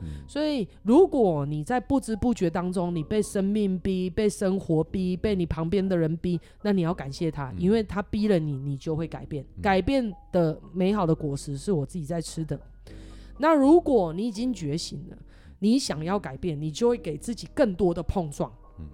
[0.00, 9.44] 嗯、所以，如果你在不知不觉当中，你被生命逼、被生活逼、被你旁边的人逼，那你要感谢他，嗯、因为他逼了你，你就会改变。
[9.56, 12.58] 嗯、改变的美好的果实是我自己在吃的。
[13.38, 15.16] 那如果你已经觉醒了，
[15.58, 18.52] 你想要改变，你就会给自己更多的碰撞。
[18.78, 18.86] 嗯、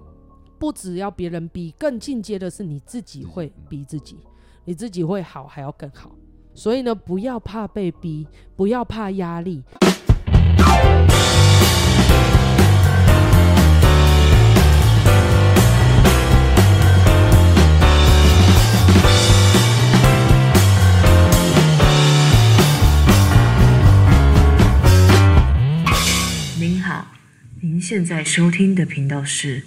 [0.58, 4.18] 不只要别人逼，更进阶的是你自己会逼自己，
[4.64, 6.14] 你自己会好，还要更好。
[6.54, 9.62] 所以呢，不要怕被逼，不要怕压力。
[27.64, 29.62] 您现在收听的频道是《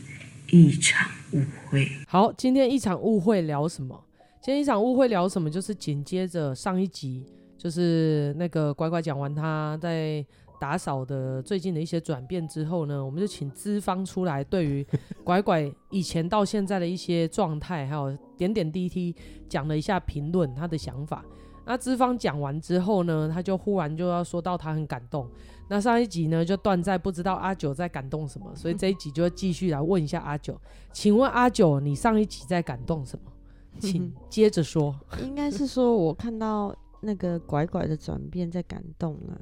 [0.51, 1.83] 一场误会》。
[2.07, 3.99] 好，今天一场误会聊什么？
[4.39, 5.49] 今天一场误会聊什么？
[5.49, 7.25] 就是紧接着上一集，
[7.57, 10.23] 就是那个乖乖讲完他在
[10.61, 14.85] 打扫的最近的一些转变之后呢，我们就请资方出来，对于
[15.23, 19.15] 乖乖以前到现在的一些状态，还有点点滴滴
[19.49, 21.25] 讲了一下评论他的想法。
[21.65, 25.27] 那资方讲完之后呢，他就忽然就要说到他很感动。
[25.69, 30.59] 那上一集呢就断在不知道阿九在感动什么，所以这一集就会继续来问一下阿九，
[30.93, 33.31] 请问阿九，你上一集在感动什么？
[33.79, 39.39] 请 接着说，应该是说我看到那个拐拐的转变在感动了，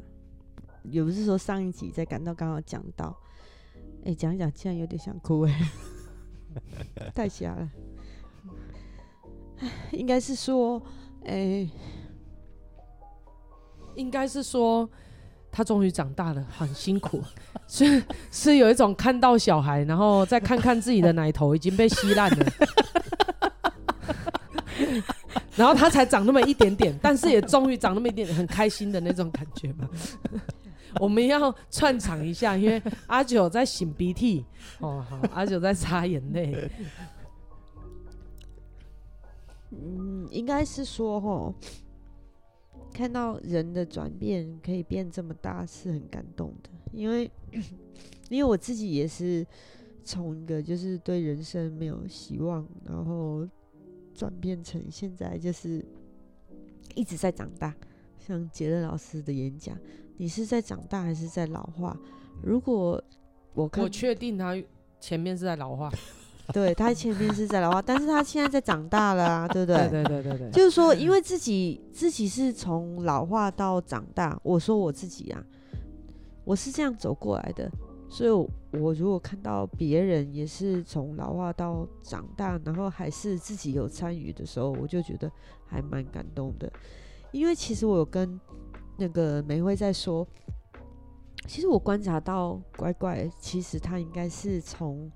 [0.84, 3.16] 也不是说上一集在感动，刚好讲到，
[4.00, 5.72] 哎、欸，讲一讲，竟然有点想哭哎，
[7.16, 7.70] 太瞎了，
[9.94, 10.82] 应该是说，
[11.24, 11.70] 哎、欸，
[13.96, 14.90] 应该是说
[15.56, 17.24] 他终于长大了，很辛苦，
[17.66, 22.46] 是是有一种看到小孩，然后再看看自己的奶头已经被吸烂了。
[25.56, 29.90] 然后他才长那么一点点，但是也终于长那么一点点，很开心的那种感觉嘛。
[31.00, 34.44] 我们要串场一下，因为阿九在擤鼻涕，
[34.80, 36.70] 哦好，阿九在擦眼泪。
[39.72, 41.54] 嗯，应该是说齁，
[42.96, 46.70] 看到人的转变可以变这么大，是很感动的。
[46.94, 47.30] 因为，
[48.30, 49.46] 因为我自己也是
[50.06, 53.46] 从一个就是对人生没有希望，然后。
[54.18, 55.86] 转变成现在就是
[56.96, 57.76] 一直在长大，
[58.18, 59.78] 像杰伦老师的演讲，
[60.16, 62.00] 你是在长大还是在老化？
[62.42, 63.04] 如果
[63.54, 64.56] 我看，我确定他
[65.02, 65.92] 前面是在老化，
[66.54, 69.90] 对，他前面是在老化，但是他现在在长大了啊，对不对？
[69.90, 75.44] 对对对对对，就是说，因为自己自己是从老化到长大，我说我自己啊，
[76.44, 77.72] 我是这样走过来的。
[78.08, 78.30] 所以，
[78.80, 85.30] 我如果看到别人也是从老化到长大，然后还是自己有参与的时候，我就觉得
[85.66, 86.72] 还蛮感动的。
[87.32, 88.40] 因为其实我有跟
[88.98, 90.26] 那个梅辉在说，
[91.48, 95.12] 其实我观察到乖乖，其实他应该是从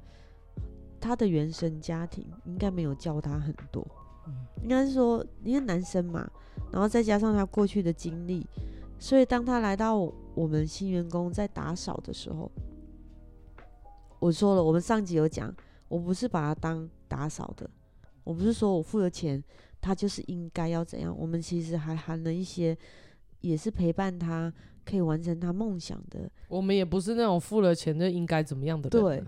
[0.99, 3.85] 他的原生家庭应该没有教他很多，
[4.61, 6.29] 应该是说因为男生嘛，
[6.71, 8.45] 然后再加上他过去的经历，
[8.99, 9.95] 所以当他来到
[10.35, 12.51] 我们新员工在打扫的时候。
[14.21, 15.55] 我说了，我们上集有讲，
[15.87, 17.69] 我不是把他当打扫的，
[18.25, 19.41] 我不是说我付了钱，
[19.79, 21.17] 他就是应该要怎样。
[21.17, 22.77] 我们其实还含了一些，
[23.39, 26.29] 也是陪伴他，可以完成他梦想的。
[26.49, 29.01] 我们也不是那种付了钱就应该怎么样的人。
[29.01, 29.23] 对，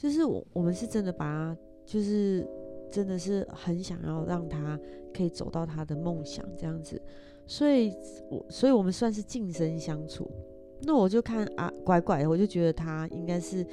[0.00, 2.48] 就是我，我们是真的把他，就是
[2.90, 4.80] 真的是很想要让他
[5.12, 6.98] 可以走到他的梦想这样子。
[7.46, 7.92] 所以，
[8.30, 10.30] 我，所以我们算是近身相处。
[10.84, 13.66] 那我就看啊，拐拐，我就觉得他应该是。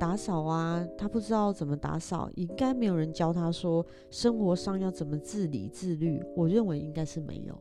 [0.00, 6.22] 打扫啊，他不知道怎么打扫，应该没有人教他说生活上要怎么自理自律。
[6.36, 7.60] 我认为应该是没有。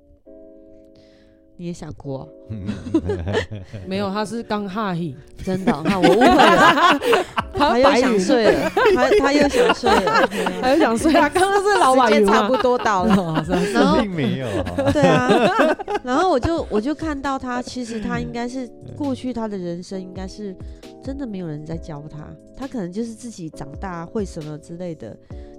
[1.57, 2.28] 你也想哭、啊？
[3.88, 7.00] 没有，他是刚哈嘿，真的，看我误会了，
[7.57, 10.29] 他又想睡了，他 他又想睡了，
[10.62, 11.29] 他又想睡了！
[11.29, 14.47] 刚刚是老板，时间差不多到了，然后并没有，
[14.94, 20.56] 对啊，然后我就我就看到他，其实他应该是过去他的人生应该是
[21.03, 25.17] 真的没有人在教他，他可能就是自己长大会什么之类的。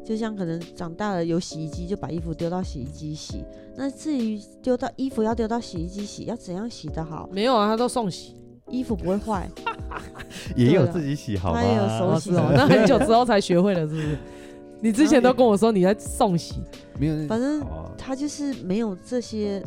[0.08, 3.44] 就像可能长大了有洗衣机，就把衣服丢到洗衣机洗。
[3.76, 7.28] 那至于丢到衣服要丢到洗衣机洗，要怎样洗得好？
[7.31, 8.34] 没有啊，他都送洗，
[8.70, 9.46] 衣服不会坏。
[10.56, 11.60] 也有自己洗好吗？
[11.60, 12.50] 他也有手洗哦。
[12.56, 14.19] 那很久之后才学会了，是不是？
[14.81, 16.55] 你之前都跟我说你在送洗，
[16.99, 17.28] 没有。
[17.28, 17.62] 反正
[17.99, 19.62] 他就是没有这些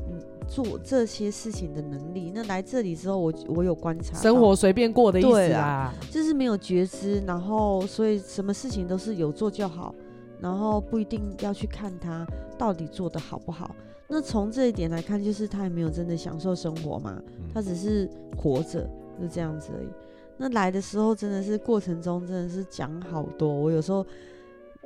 [0.47, 2.31] 做这些事情的能力。
[2.33, 9.93] 那来这里之后我，我我有观察，生活随便过的意思啊，就是没有觉知，然后所以什么事情都是有做就好。
[10.41, 12.27] 然后不一定要去看他
[12.57, 13.75] 到底做的好不好。
[14.07, 17.21] 那从这一点来看，就是他也没有真的享受生活嘛，
[17.53, 18.89] 他只是活着。
[19.21, 19.87] 就这样子而已。
[20.35, 24.03] 那来的时候真的是过程中真的是讲好多，我有时候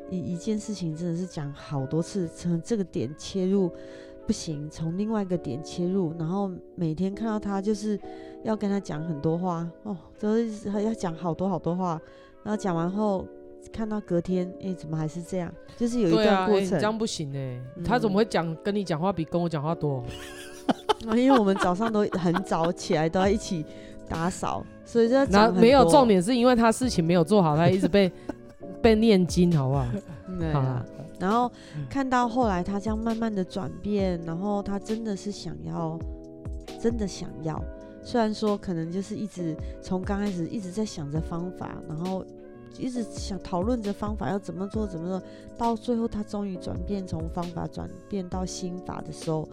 [0.10, 3.72] 一一件事情真的是讲好多次，从这个点切入
[4.28, 7.98] 不行，从另外一个点切入，然后每天看到他就是
[8.44, 12.02] 要跟他讲很多话哦，都是要讲好多好多话，
[12.44, 13.26] 然后讲完后
[13.72, 15.52] 看到隔天，哎，怎么还是这样？
[15.78, 20.04] 就是有一段过程，啊、这样不行哎，嗯、他怎么会讲跟你讲话比跟我讲话多？
[21.08, 23.66] 啊， 因为我们早上都很早起来，都要一起
[24.08, 28.12] 打扫，所以这那没有重点，是因为他事情没有做好，他一直被
[28.82, 29.86] 被念经，好不好？
[30.40, 30.86] 对啊。
[31.18, 31.50] 然后
[31.90, 35.98] 看到后来他这样慢慢的转变，然后他真的是想要，
[36.82, 37.62] 真的想要。
[38.04, 42.24] 虽然说可能就是一直从刚开始一直在想着方法，然后
[42.78, 45.28] 一直想讨论着方法要怎么做怎么做，
[45.58, 49.48] 到最后他终于转变从方法转变到心法的时候，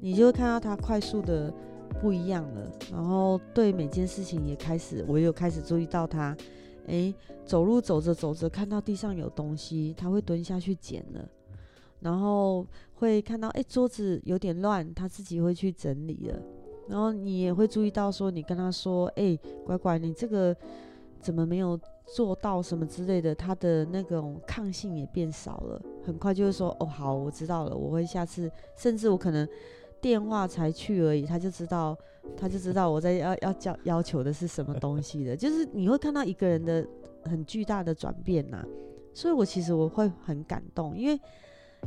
[0.00, 1.52] 你就会看到他快速的
[2.00, 2.70] 不一样了。
[2.92, 6.36] 然后对每件事情也开始，我有开始注意到他。
[6.86, 7.12] 诶，
[7.44, 11.28] 走路走着走着，看到地上有东西，他会蹲下去捡了，
[11.98, 12.64] 然后
[12.94, 16.40] 会看到诶，桌子有点乱，他自己会去整理了。
[16.86, 20.56] 然后你也会注意到说，你跟他说，诶，乖乖，你这个
[21.20, 21.76] 怎么没有
[22.06, 29.46] 做到什么之类的，他的那种抗性也变少了，很快就会说，哦，好，我知道了，我会下次，甚至我可能。
[29.98, 31.96] 电话才去而已，他就知道，
[32.36, 36.86] 他就知道我在要要叫要求的是什么东西的， 就是你会看到一个人的
[37.24, 38.62] 很巨大的转变呐，
[39.14, 41.18] 所以我其实我会很感动，因为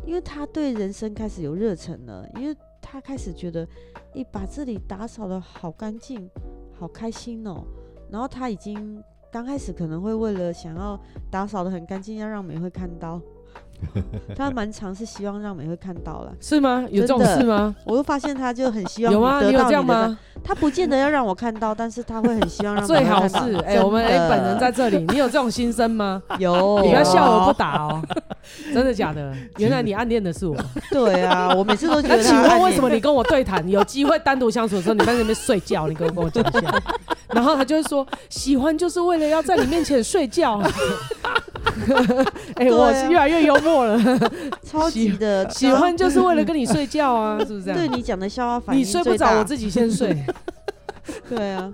[0.05, 3.65] 因为他对人生开始有热忱了，因为他开始觉得，
[4.13, 6.29] 诶，把这里打扫得好干净，
[6.73, 7.63] 好开心哦，
[8.09, 9.01] 然后他已经
[9.31, 10.99] 刚开始可能会为了想要
[11.29, 13.21] 打扫的很干净，要让美惠看到。
[14.35, 16.85] 他蛮常是希望让美会看到了，是吗？
[16.91, 17.75] 有这种事吗？
[17.85, 19.41] 我又发现他就很希望有吗？
[19.41, 20.17] 你有这样吗？
[20.43, 26.21] 他不见得要让我看到，但是他会很希望让 最好是哎，我们哎本人在这里，你有这种心声吗？
[26.39, 28.01] 有，你不要笑而不打哦，
[28.73, 29.33] 真的假的？
[29.57, 30.55] 原来你暗恋的是我。
[30.91, 32.17] 对啊，我每次都觉得。
[32.17, 35.87] 那请问为什么你跟我对谈，有机会单独相处的时候，你在那边睡觉？
[35.87, 36.81] 你跟我跟我讲一下。
[37.29, 40.61] 然后他就会说，喜欢就是为了要在你面前睡觉。
[42.55, 43.97] 哎、我是越来越幽默了，
[44.63, 47.73] 超级的喜欢就是为了跟你睡觉啊， 是不是？
[47.73, 50.15] 对你讲的笑话反应，你睡不着，我自己先睡。
[51.27, 51.73] 对啊，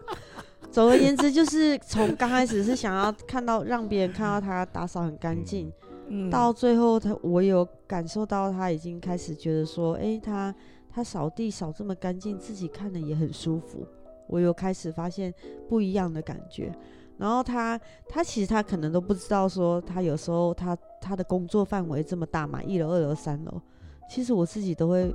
[0.72, 5.72] 总而言之，就是从刚开始是想要看到让别人看到他打扫很干净，
[6.08, 10.54] 嗯、到最后他我有感受到他已经开始觉得说，哎、欸，他
[10.94, 13.86] 他扫地扫这么干净，自己看的也很舒服。
[14.28, 15.34] 我有开始发现
[15.70, 16.72] 不一样的感觉，
[17.18, 17.80] 然后他
[18.10, 23.62] 他其实他可能都不知道说他有时候他他的工作范围这么大嘛，一楼、二楼、三楼，
[24.10, 25.14] 其实我自己都会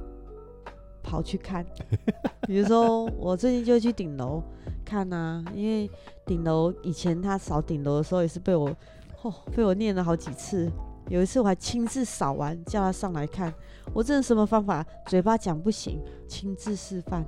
[1.03, 1.65] 跑去看。
[2.49, 4.43] 比如说我最近就去顶楼
[4.85, 5.91] 看啊，因为
[6.25, 8.75] 顶楼以前他扫顶楼的时候也是被我
[9.23, 10.71] 哦被我念了好几次，
[11.09, 13.53] 有一次我还亲自扫完叫他上来看，
[13.93, 17.25] 我真的什么方法嘴巴讲不行，亲自示范。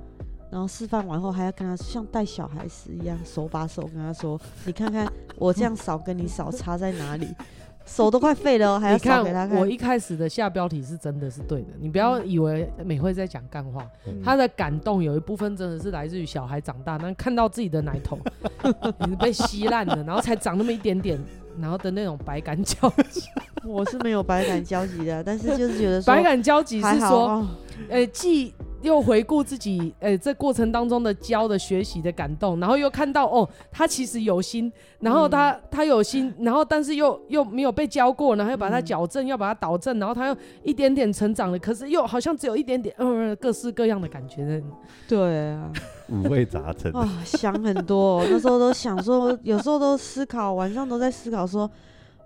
[0.53, 7.27] 然后示范完后，还要跟他像带小孩子一样，手把手跟他说：“你看看我这样扫跟你扫差在哪里？
[7.87, 13.83] 手都快废了，还要扫给他看。”我一开始的下标题是真的是对的，你不要以为美惠在讲干话。
[14.23, 18.19] 她的感动有一部分真的是来自于小孩长大，那看到自己的奶头
[19.19, 21.19] 被吸烂了，然后才长那么一点点，
[21.59, 23.23] 然后的那种百感交集。
[23.65, 27.43] 我是没有百感交集的，但是就是觉得说百感交集是说，
[27.89, 28.53] 呃，既。
[28.83, 44.61] 又回顾自己，呃、欸，这过程当中的教的学习的感动，然后又看到哦，他其实有心，然后他、嗯、他有心，然后但是又又没有被教过，然后又把他矫正，嗯、要把他导正，然后他又一点点成长了，可是又好像只有一点点，嗯、呃，各式各样的感觉。
[45.07, 45.71] 对啊，
[46.09, 46.91] 五味杂陈。
[46.91, 51.69] 啊，想很多、哦，那时候都想说，有时候都思考，晚上都在思考说，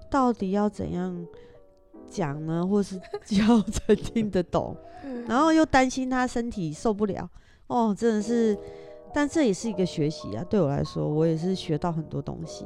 [0.09, 1.15] 到底要怎样
[2.09, 4.75] 讲呢， 或是教才听得懂。
[5.27, 7.29] 然后又担心他身体受不了
[7.67, 8.57] 哦，真的是，
[9.13, 10.43] 但这也是一个学习啊。
[10.49, 12.65] 对我来说，我也是学到很多东西。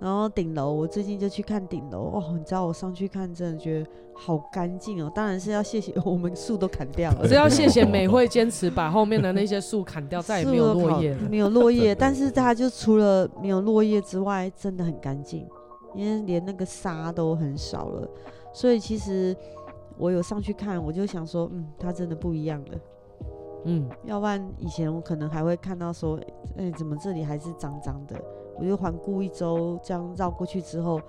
[0.00, 5.10] 然后顶楼，我最近就去看顶楼哦，你知道我上去看，真的觉得好干净哦。
[5.14, 11.94] 当然是要谢谢我们树都砍掉了，我是要谢谢美会坚持把后面的那些树砍掉，再也没有落叶，没有落叶。
[11.94, 15.46] 但是它就除了没有落叶之外，真的很干净，
[15.94, 18.08] 因为连那个沙都很少了。
[18.54, 19.36] 所以其实。
[19.96, 22.80] 我有上去看，我就想说，嗯，它真的不一样了，
[23.62, 26.16] 嗯，要不然以前我可能还会看到说，
[26.56, 28.20] 哎、欸，怎么这里还是脏脏的？
[28.58, 31.00] 我就环顾一周，这样绕过去之后，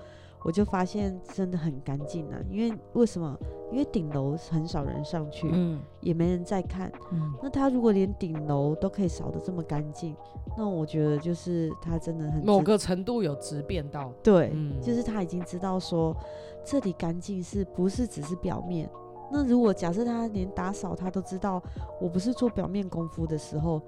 [0.46, 2.40] 我就发现真的很干净啊。
[2.50, 3.36] 因为为什么？
[3.72, 6.90] 因为顶楼很少人上去，嗯，也没人在看。
[7.12, 10.16] 嗯，那他如果连顶楼都可以扫得这么干净，
[10.56, 16.16] 那我觉得就是他真的很某个程度有质变到，对，嗯，就是他已经知道说
[16.64, 18.88] 这里干净是不是只是表面。
[19.32, 21.62] 那如果假设他连打扫他都知道，
[22.00, 23.82] 我不是做表面功夫的时候。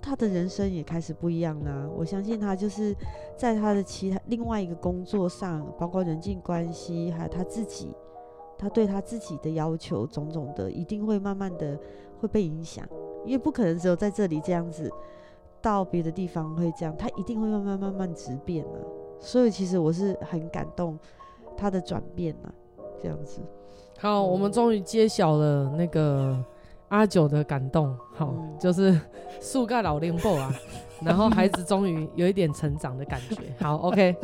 [0.00, 1.88] 他的人生也开始不一样啦。
[1.96, 2.94] 我相信他就是
[3.36, 7.94] 在他的其他另外一个工作上，包括人际关系，还有他自己，
[8.58, 11.78] 他对他自己的要求种种的，一定会慢慢的
[12.20, 12.86] 会被影响，
[13.24, 14.90] 因为不可能只有在这里这样子，
[15.60, 18.78] 到别的地方会这样，他一定会慢慢慢慢直变啊。
[19.18, 20.98] 所以其实我是很感动
[21.56, 22.52] 他的转变啊，
[23.02, 23.40] 这样子。
[23.98, 26.44] 好，我们终于揭晓了那个。
[26.88, 28.98] 阿九的感动，好，嗯、就是
[29.40, 30.52] 树干老灵宝啊，
[31.02, 33.36] 然后孩子终于有一点成长的感觉。
[33.58, 34.14] 好，OK，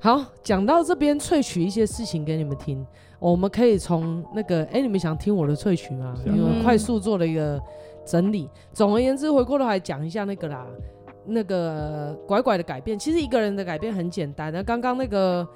[0.00, 2.84] 好，讲到这边萃取一些事情给你们听，
[3.18, 6.14] 我们可以从那个，哎、欸，你们想听我的萃取吗？
[6.26, 7.60] 因为快速做了一个
[8.04, 8.50] 整理。
[8.72, 10.66] 总而言之，回过头来讲一下那个啦，
[11.24, 14.52] 那个拐拐的改变，其实一个人的改变很简单。
[14.52, 15.46] 那刚刚那个。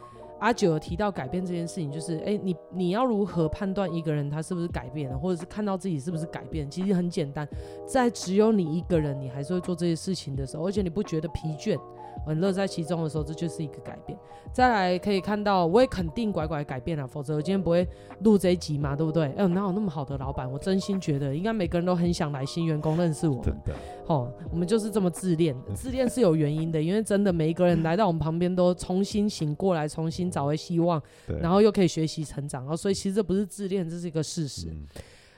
[0.40, 6.68] 阿九有提到改变这件事情，就是哎、你你要如何判断一个人他是不是改变了，或者是看到自己是不是改变？
[6.70, 7.49] 其实很简单，
[7.87, 11.78] 在只有你一个人，你还是会做这些事情的时候，而且你不觉得疲倦。
[12.26, 14.19] 很乐在其中的时候，这就是一个改变。
[14.52, 17.87] 再来可以看到，我也肯定拐拐改变了，否则我今天不会
[18.23, 19.26] 录这一集嘛，对不对？
[19.26, 20.50] 哎、欸，哪有那么好的老板？
[20.50, 23.45] 我真心觉得，应该每个人都很想来新员工认识我们。
[23.45, 23.73] 真的，
[24.07, 31.00] 哦，我们就是这么自恋，自恋是有原因的，因为真的每一个人来到我们旁边都重新醒过来，重新找回希望，
[31.40, 34.67] 然后又可以学习成长，然后所以其实这不是自恋，这是一个事实。
[34.71, 34.85] 嗯、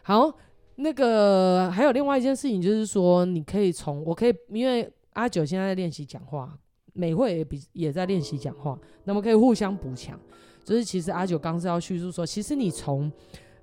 [0.02, 0.32] 好，
[0.76, 6.58] 那个还有另外一件事情，就是说你可以从，我可以，因为阿九现在在练习讲话。
[6.94, 10.20] 美惠也比也在练习讲话，那么可以互相补强。
[10.62, 13.10] 就是其实阿九刚是要叙述说，其实你从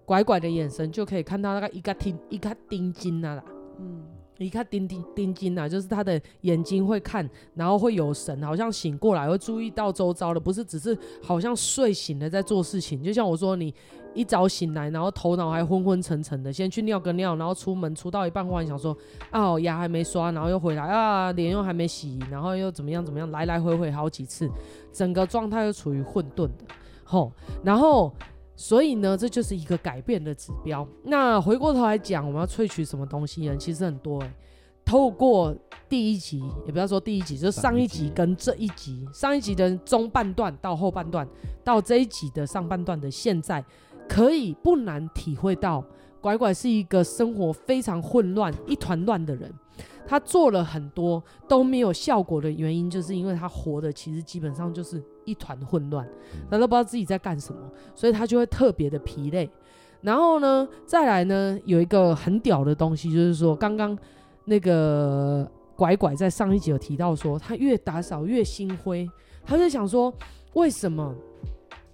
[0.04, 3.46] 拐拐的眼神就可以看到那个一个听一个盯金啊啦，
[3.78, 4.04] 嗯，
[4.40, 13.04] 你看盯盯盯紧啊，就是他的眼睛会看，然后会有神，好像醒过来会注意到周遭的，不是只是好像睡醒了在做事情。
[13.04, 13.72] 就像我说你。
[14.16, 18.98] 一早醒来，然后头脑还昏昏沉沉的，先去尿个尿，然后出门出到一半，忽然想说，
[19.30, 24.50] 啊，牙还没刷，然后又回来啊，脸又还没洗，然后又怎么样怎么样，来来回回好几次，
[24.92, 26.66] 整个状态又处于混沌的，
[27.04, 27.32] 吼，
[27.64, 28.12] 然后
[28.60, 30.86] 所以呢，这就是一个改变的指标。
[31.04, 33.56] 那回过头来讲，我们要萃取什么东西呢？
[33.56, 34.30] 其实很多诶、
[34.84, 35.56] 透过
[35.88, 41.26] 第一集，也不要说第一集，就上一集跟这一集，上一集的中半段到后半段，
[41.64, 43.64] 到这一集的上半段的现在。
[44.10, 45.82] 可以不难体会到，
[46.20, 49.50] 拐拐是一个生活非常混乱、一团乱的人。
[50.06, 56.08] 他做了很多都没有效果的原因，就是因为他活的其实基本上就是一团混乱，
[56.50, 57.62] 他都不知道自己在干什么，
[57.94, 59.50] 所以他就会特别的疲累。
[60.02, 63.98] 然后呢，再来呢，有一个很屌的东西，就是说刚刚
[64.46, 69.10] 那个拐拐在上一集有提到说，他越打扫越心灰，
[69.46, 70.14] 他就想说
[70.54, 71.14] 为什么？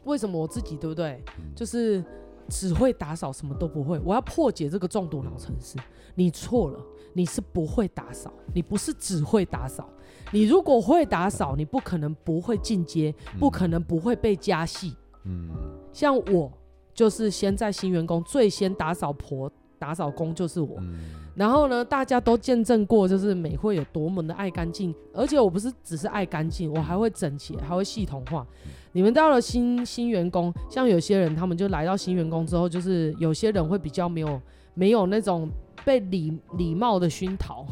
[0.05, 1.19] 为什么我自己对不对？
[1.55, 2.03] 就是
[2.47, 3.99] 只会打扫，什么都不会。
[4.05, 5.75] 我要破解这个中毒脑城市。
[6.13, 6.79] 你错了，
[7.13, 9.89] 你是不会打扫，你不是只会打扫。
[10.31, 14.93] 你如果会打扫，你不可能不会进阶，不可能不会被加戏。
[15.23, 15.49] 嗯，
[15.91, 16.51] 像我
[16.93, 19.51] 就是先在新员工最先打扫婆。
[19.77, 20.99] 打扫工就是我，嗯、
[21.35, 28.47] 然后呢，大家都见证过，就是美会有多么的爱干净，而且我不是只是爱干净，我还会整齐，还会系统化。
[28.63, 34.41] 嗯、你们到了新新员工，像有些人，他们就来到新员工之后，就是有些人会比较没有
[34.73, 35.47] 没有那种
[35.83, 37.65] 被礼礼貌的熏陶，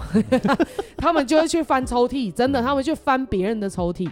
[0.97, 4.09] 他们就会去翻抽屉，真的，他们去翻别人的抽屉。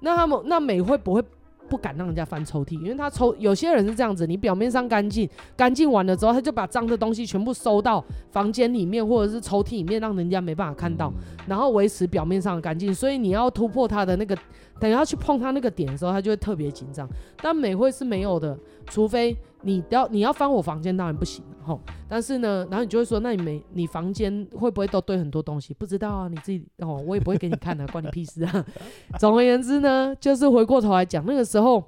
[0.00, 1.22] 那他们那美会不会？
[1.68, 11.12] 不敢让人家翻抽屉，因为他抽有些人是这样子，你表面上干净，干净完了之后，他就把脏的东西全部收到房间里面或者是抽屉里面，让人家没办法看到，
[11.48, 12.94] 然后维持表面上的干净。
[12.94, 14.38] 所以你要突破他的那个，
[14.78, 17.08] 等要去碰他那个点的时候，他就会特别紧张。
[17.42, 18.56] 但美会是没有的，
[18.88, 21.44] 除非你要你要翻我房间，当然不行。
[21.64, 25.74] 吼，但是呢，然后你就会说，那你没你房间会不会都堆很多东西？
[25.74, 28.64] 不知道啊，你自己哦，我也不会给你看的，关你屁事啊。
[29.18, 31.82] 总而言之呢，就是回过头来讲，那个时候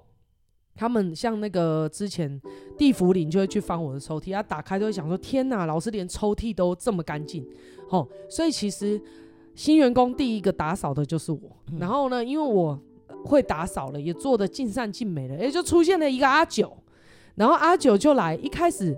[0.74, 2.40] 他们像那个之前
[2.76, 7.46] 地府灵就会去翻我的抽屉，他打开就会想说，天哪，老师连抽屉都这么干净。
[7.88, 9.00] 吼，所以其实
[9.54, 11.38] 新员工第一个打扫的就是我。
[11.78, 12.76] 然后呢，因为我
[13.24, 16.76] 会打扫了，也做的尽善尽美了，也就出现了一个阿九，
[17.38, 18.96] 然后阿九就来，一开始。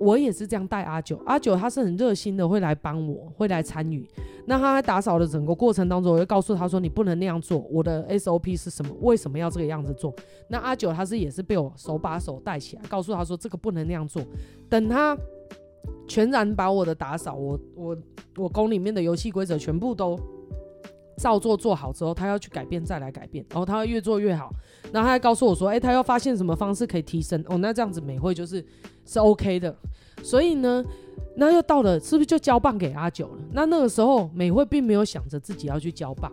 [0.00, 4.08] 我也是这样带阿九，阿九他是很热心的，会来帮我，会来参与。
[4.46, 8.94] 那他在打扫的整个过程当中，我就告诉他说：“你不能那样做，我的 SOP 是什么？
[9.00, 10.14] 为什么要这个样子做？”
[10.46, 14.22] 那阿九他是也是被我手把手带起来，告诉他说：“这个不能那样做。”
[14.70, 15.18] 等他
[16.06, 17.98] 全然把我的打扫，我我
[18.36, 20.16] 我宫里面的游戏规则全部都
[21.18, 24.50] 照做做好之后，他要去改变再来改变，然后他会越做越好。
[24.92, 28.64] 然后他还告诉我说：“哎、他要发现什么方式可以提升哦，那这样子美惠就是
[29.04, 29.76] 是 OK 的。”
[30.22, 30.82] 所以呢，
[31.36, 33.38] 那又到了，是不是就交棒给阿九了？
[33.52, 36.32] 那那个时候，美惠并没有想着自己要去交棒，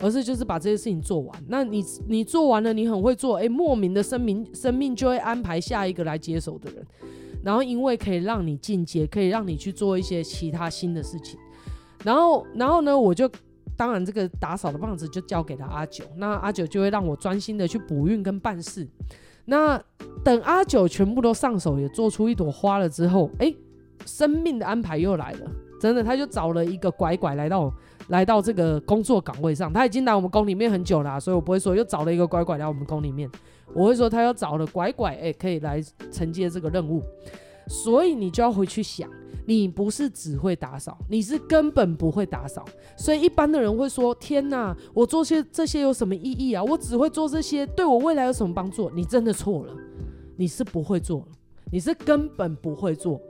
[0.00, 1.44] 而是就是把这些事情做完。
[1.48, 6.84] 那你你做完了，你很会做，哎，莫名的生命生命就会安排下一个来接手的人。
[7.42, 11.38] 然后因为可以让你进阶，可以让你去做一些其他新的事情。
[12.02, 13.30] 然后然后呢，我就
[13.84, 16.02] 当然这个打扫的棒子就交给了阿九。
[16.16, 18.88] 那阿九就会让我专心的去补运跟办事。
[19.44, 19.78] 那
[20.24, 23.54] 等阿九全部都上手，也做出一朵花了之后，哎，
[24.06, 27.70] 生命的安排又来了，真的，他就找了一个拐拐来到
[28.08, 29.70] 来到这个工作岗位上。
[29.70, 33.30] 他已经来我们宫里面很久了，所以我不会说又找了一个拐拐来我们宫里面，
[33.74, 35.78] 我会说他要找了拐拐，哎，可以来
[36.10, 37.02] 承接这个任务。
[37.68, 39.08] 所以你就要回去想。
[39.46, 42.64] 你不是只会打扫，你是根本不会打扫。
[42.96, 46.64] 所以一般的人会说：“天哪，我做些这些有什么意义啊？
[46.64, 49.76] 我只会做这些，对我未来有什么帮助？”你真的错了，
[50.36, 51.28] 你是不会做，
[51.70, 53.20] 你是根本不会做。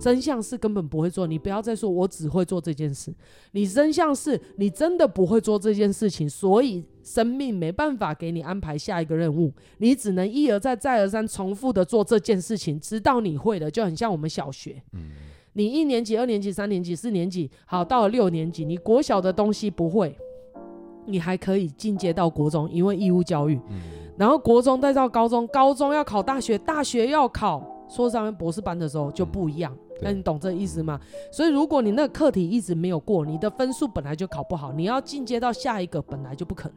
[0.00, 1.26] 真相是根本不会做。
[1.26, 3.14] 你不要再说我只会做这件事，
[3.52, 14.82] 你真相是你真的不会做这件事情，所以生命没办法给你安排下一个任务，你只能一而再再而三重复的做这件事情，直到你会了，就很像我们小学。
[15.54, 20.14] 你一年级、二年级、三年级、四年级，好，到了六年级，你国小的东西不会，
[21.06, 23.58] 你还可以进阶到国中，因为义务教育。
[23.70, 23.80] 嗯、
[24.18, 29.74] 然后国中再到高中，高中要考大学，大学要考说上博士班的时候就不一样。
[30.00, 31.00] 那、嗯、你懂这意思吗？
[31.32, 36.76] 所以如果你那个课题一直没有过，你的分数本来就考不好，你要进阶到下一个本来就不可能。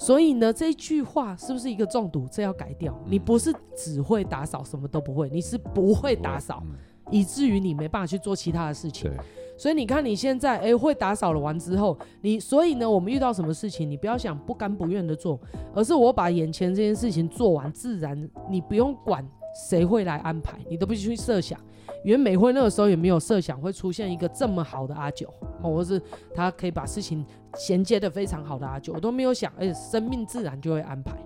[0.00, 2.26] 所以呢，这句话是不是一个中毒？
[2.32, 2.98] 这要改掉。
[3.04, 6.62] 嗯、你不是只会打扫，什么都不会，你是不会打扫。
[7.10, 9.12] 以至于你没办法去做其他的事情，
[9.58, 15.38] 所以你看你现在诶、欸、会打扫了完之后，你所以呢，我们遇到什么事情，你不要想不甘不愿的做，
[15.74, 19.22] 而是我把眼前这件事情做完，自然你不用管
[19.68, 21.60] 谁会来安排，你都不去设想。
[22.04, 25.32] 原美惠那个时候也没有设想会出现一个这么好的阿九，
[25.62, 26.00] 哦或是
[26.34, 31.16] 他可以把事情衔接的非常好的阿九，我都没有想，而且生命自然就会安排。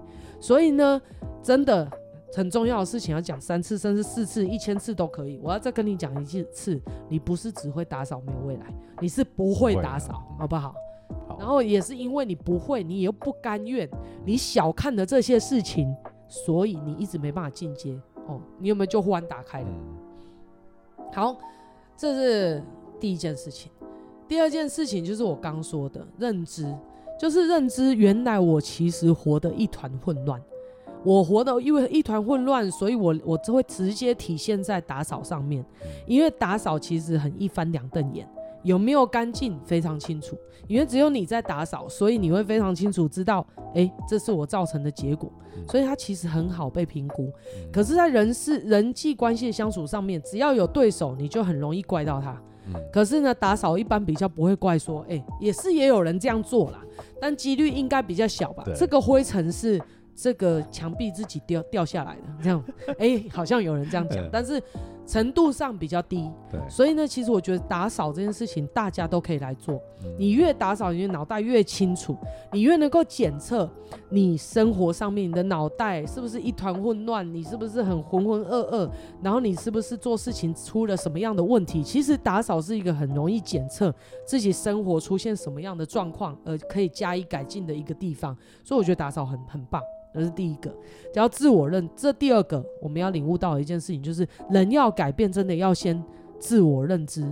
[0.41, 1.01] 所以呢，
[1.43, 1.91] 真的。
[2.37, 5.39] 很重要的事情要讲三次，甚至四次、一千次都可以。
[5.41, 10.75] 我要再跟你讲一次，你不是只会打扫没有未来，你是不会打扫，好不好？
[11.29, 11.37] 好。
[11.39, 13.89] 然后也是因为你不会，你又不甘愿，
[14.25, 15.95] 你小看了这些事情，
[16.27, 17.97] 所以你一直没办法进阶。
[18.27, 19.69] 哦，你有没有就忽然打开了？
[19.69, 20.04] 嗯。
[21.15, 21.37] 好，
[21.97, 22.61] 这是
[22.99, 23.71] 第一件事情。
[24.27, 26.67] 第二件事情就是我刚说的认知，
[27.21, 30.43] 就是认知，原来我其实活得一团混乱。
[31.05, 35.65] 我活得因为一团混乱，所以我我就会直接体现在打扫上面。
[36.05, 38.29] 因为打扫其实很一翻两瞪眼，
[38.65, 40.37] 有没有干净非常清楚。
[40.67, 45.31] 因为只有你在打扫，所以你会非常清楚知道，哎，这是我造成的结果。
[45.69, 47.31] 所以它其实很好被评估。
[47.73, 52.41] 可是，在人事人际关系相处上面，只要有对手，你就很容易怪到他。
[52.91, 56.83] 可是呢，打扫一般比较不会怪说，哎，也是也有人这样做啦，
[57.21, 58.65] 但几率应该比较小吧。
[58.75, 59.81] 这个灰尘是。
[60.17, 64.63] 这个墙壁自己掉掉下来的，这样，哎、欸，好像有人这样讲， 但是
[65.07, 66.31] 程度上比较低。
[66.51, 69.81] 对，所以呢，其实我觉得打扫这件事情大家都可以来做。
[70.19, 72.17] 你越打扫，你的脑袋越清楚，
[72.53, 73.69] 你越能够检测
[74.11, 78.91] 你生活上面你的脑袋是不是一团混乱，你是不是很浑浑噩噩，
[79.23, 81.83] 然后你是不是做事情出了什么样的问题？
[81.83, 83.95] 其实打扫是一个很容易检测
[84.27, 88.37] 自己生活出现什么样的状况，而可以加以改进的一个地方。
[88.63, 89.81] 所以我觉得打扫很很棒。
[90.15, 90.71] 这是第一个，
[91.13, 91.89] 只要自我认。
[91.97, 96.01] 这第二个，我们要领悟到的一件事情，就是人要改变，真的要先
[96.39, 97.27] 自我认知，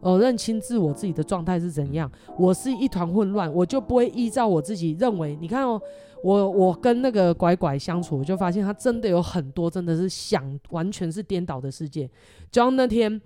[0.00, 2.10] 哦，认清自我自己的状态是怎样。
[2.38, 5.36] 我是一团混乱，我就不会依照我自己认为。
[5.40, 5.80] 你看哦，
[6.22, 12.08] 我我跟那个拐拐相处，我就发现他真的有很多，真的是想完全是颠倒的世界。
[12.50, 13.20] 就像那天。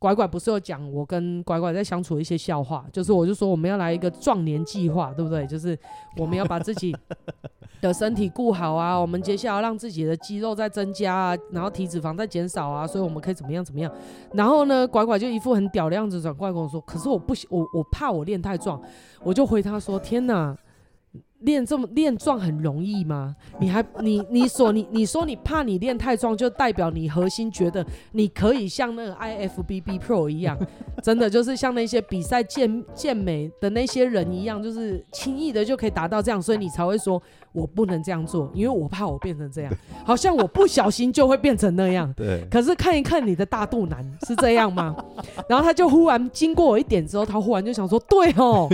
[0.00, 5.46] 拐拐不是有讲我跟拐拐在相处一些笑话，就是我就说我们要来一个壮年计划，对不对？
[5.46, 5.78] 就是
[6.16, 6.96] 我们要把自己
[7.80, 13.90] 的身体顾好啊，我们接下来让自己的肌肉在增加啊，然后体脂肪在减少啊，所以我们可以怎么样怎么样？
[14.32, 18.80] 然后呢，拐拐就一副很屌的样子转过来跟我说，可是我不行我我怕我练太壮，
[19.22, 20.56] 我就回他说，天哪，
[21.40, 23.34] 练这么练壮很容易吗？
[23.58, 30.58] 你还你你说你你说你怕你练太壮，就代表你核心觉得你可以像那个 IFBB Pro 一样，
[31.02, 37.20] 真的就是像那些比赛健健美的那些人一样，就是轻易的就可以达到这样，所以你才会说
[37.52, 39.72] 我不能这样做，因为我怕我变成这样，
[40.04, 42.12] 好像我不小心就会变成那样。
[42.14, 42.46] 对。
[42.50, 44.94] 可是看一看你的大肚腩是这样吗？
[45.48, 48.68] 然后他就忽然经过我一点之后，他忽然就想说，对哦，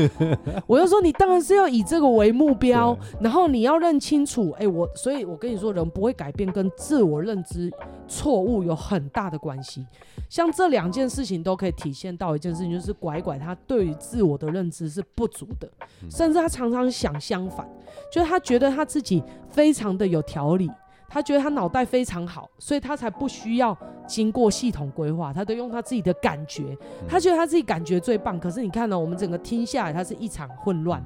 [0.66, 7.70] 我就说你当然是要以这个为目标，然后你要认清楚，哎，我，所以我跟你说，人不会改变，跟自我认知
[8.08, 9.86] 错误有很大的关系。
[10.28, 15.70] 像这两件事情都可以体现到一件事情，就是拐拐他对于自我的认知是不足的，
[16.10, 17.68] 甚至他常常想相反，
[18.10, 20.70] 就是他觉得他自己非常的有条理。
[21.08, 23.74] 他觉得他脑袋非常好，所以他才不需要
[24.08, 26.76] 经过系统规划，他都用他自己的感觉。
[27.08, 28.38] 他觉得他自己感觉最棒。
[28.40, 29.00] 可是你看呢、喔？
[29.00, 31.00] 我们整个听下来，他是一场混乱，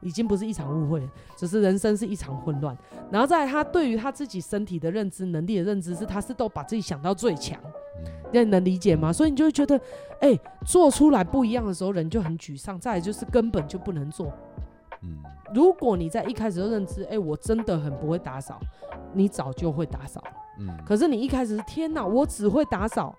[0.00, 2.76] 已经不是一场误会，只是人生是一场混乱。
[3.10, 7.60] 然后在他对于他自己身体的认知能力的认知是，他是都把自己想到最强。
[8.32, 9.12] 那你能理解吗？
[9.12, 9.76] 所以你就会觉得，
[10.20, 12.78] 哎、欸，做出来不一样的时候，人就很沮丧。
[12.78, 14.32] 再来就是根本就不能做。
[15.02, 15.18] 嗯，
[15.54, 18.60] 如果你在一开始就认知，哎、欸，我真的很不会打扫，
[19.12, 20.22] 你早就会打扫。
[20.58, 23.14] 嗯，可是你一开始是天哪，我只会打扫，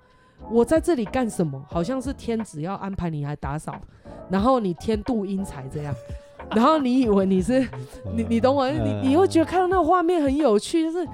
[0.49, 1.61] 我在这里干什么？
[1.67, 3.79] 好像是天只要安排你来打扫，
[4.29, 5.93] 然后你天妒英才这样，
[6.55, 7.59] 然后你以为你是
[8.15, 8.69] 你，你懂我？
[8.69, 11.07] 你你会觉得看到那个画面很有趣，就是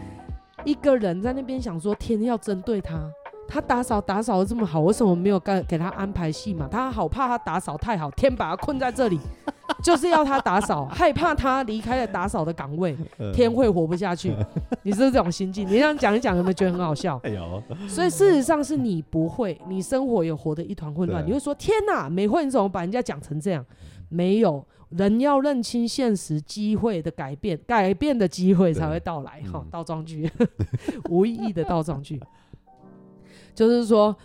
[0.64, 3.00] 一个人在那边想说，天要针对他，
[3.48, 6.68] 他打扫打扫的这么好，为什么没有给给他安排戏嘛？
[6.70, 9.20] 他好怕他打扫太好，天把他困在这里。
[9.84, 12.96] 就是要他打扫，害怕他离开了打扫的岗位，
[13.36, 14.34] 天会活不下去。
[14.82, 15.68] 你是不是这种心境？
[15.68, 17.22] 你这样讲一讲，有没有觉得很好笑？
[17.88, 21.24] 所以事实上是你不会，你生活也活得一团混乱。
[21.28, 23.64] 你会说：天哪，美惠你怎么把人家讲成这样？
[24.08, 29.42] 没有人要认清现实，机会的改变，改变的机会才会到来。
[29.52, 30.30] 哈，倒装句，
[31.10, 32.22] 无意义的倒装句，
[33.54, 34.16] 就是说。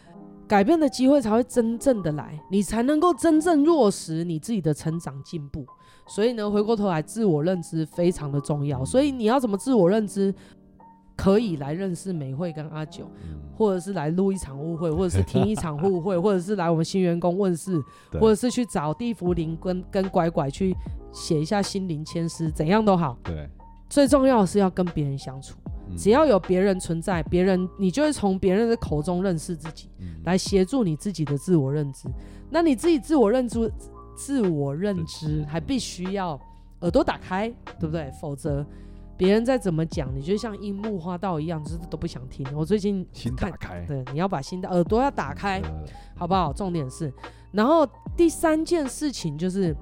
[0.49, 5.65] 改变的机会才会真正的来，你才能够真正落实你自己的成长进步。
[6.07, 8.85] 所以呢，回过头来，自我认知非常的重要。
[8.85, 10.35] 所以你要怎么自我认知？
[11.17, 13.11] 可以来认识美惠跟阿九，
[13.57, 17.81] 或者是来录一场误会， 或者是听一场误会， 或者是来我们新员工问世，
[18.21, 20.75] 或者是去找地福林跟跟拐拐去
[21.13, 23.17] 写一下心灵签诗，怎样都好。
[23.25, 23.49] 对，
[23.89, 25.57] 最重要的是要跟别人相处。
[25.95, 29.91] 只要有别人存在，别人你就会从别人的口中认识自己，
[30.25, 32.09] 来协助你自己的自我认知。
[32.49, 33.71] 那你自己自我认知、
[34.17, 36.41] 自我认知还必须要
[36.81, 38.11] 耳朵打开，对不对？
[38.19, 38.65] 否则
[39.23, 42.45] 别人再怎么讲，你就像樱木花道一样，就是都不想听。
[42.57, 45.63] 我最近心打开，对，你要把心的耳朵要打开，
[46.17, 46.53] 好不好？
[46.53, 47.13] 重点是，
[47.53, 49.77] 然后第三件事情就是，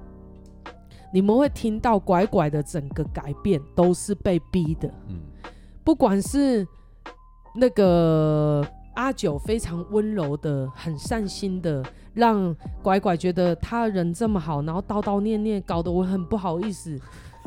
[1.11, 5.19] 你们会听到拐拐的整个改变都是被逼的，嗯。
[5.83, 6.63] 不管是
[7.55, 16.95] 那个阿九非常温柔的、很善心的，让拐拐觉得他人这么好，然后叨叨念念，搞得我很不好意思，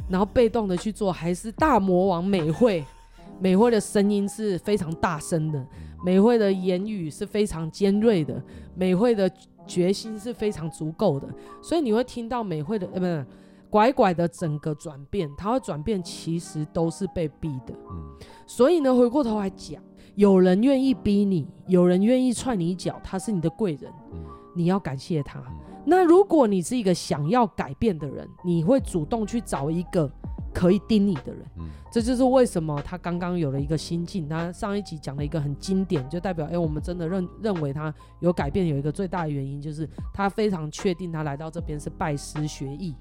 [0.09, 2.85] 然后被动的去做，还是大魔王美惠，
[3.41, 5.67] 美惠的声音是非常大声的，
[6.05, 8.43] 美惠的言语是非常尖锐的，
[8.75, 9.31] 美惠的
[9.67, 11.29] 决心是非常足够的，
[11.63, 13.27] 所以你会听到美惠的，呃，不是。
[13.71, 17.75] 拐拐的整个转变，他会转变，其实都是被逼的。
[17.91, 18.05] 嗯，
[18.47, 19.83] 所以呢，回过头来讲，
[20.15, 25.39] 有人愿意逼你，有人愿意踹你一脚，他是你的贵人，嗯，你要感谢他。
[25.41, 30.11] 嗯，那如果你是一个想要改变的人，你会主动去找一个
[30.53, 31.45] 可以盯你的人。
[31.59, 34.29] 嗯，这就是为什么他刚刚有了一个心境。
[34.29, 42.95] 他上一集讲了一个很经典，就代表，哎，我们真的认认为他有改变，有一个最大的原因就是他非常确定他来到这边是拜师学艺。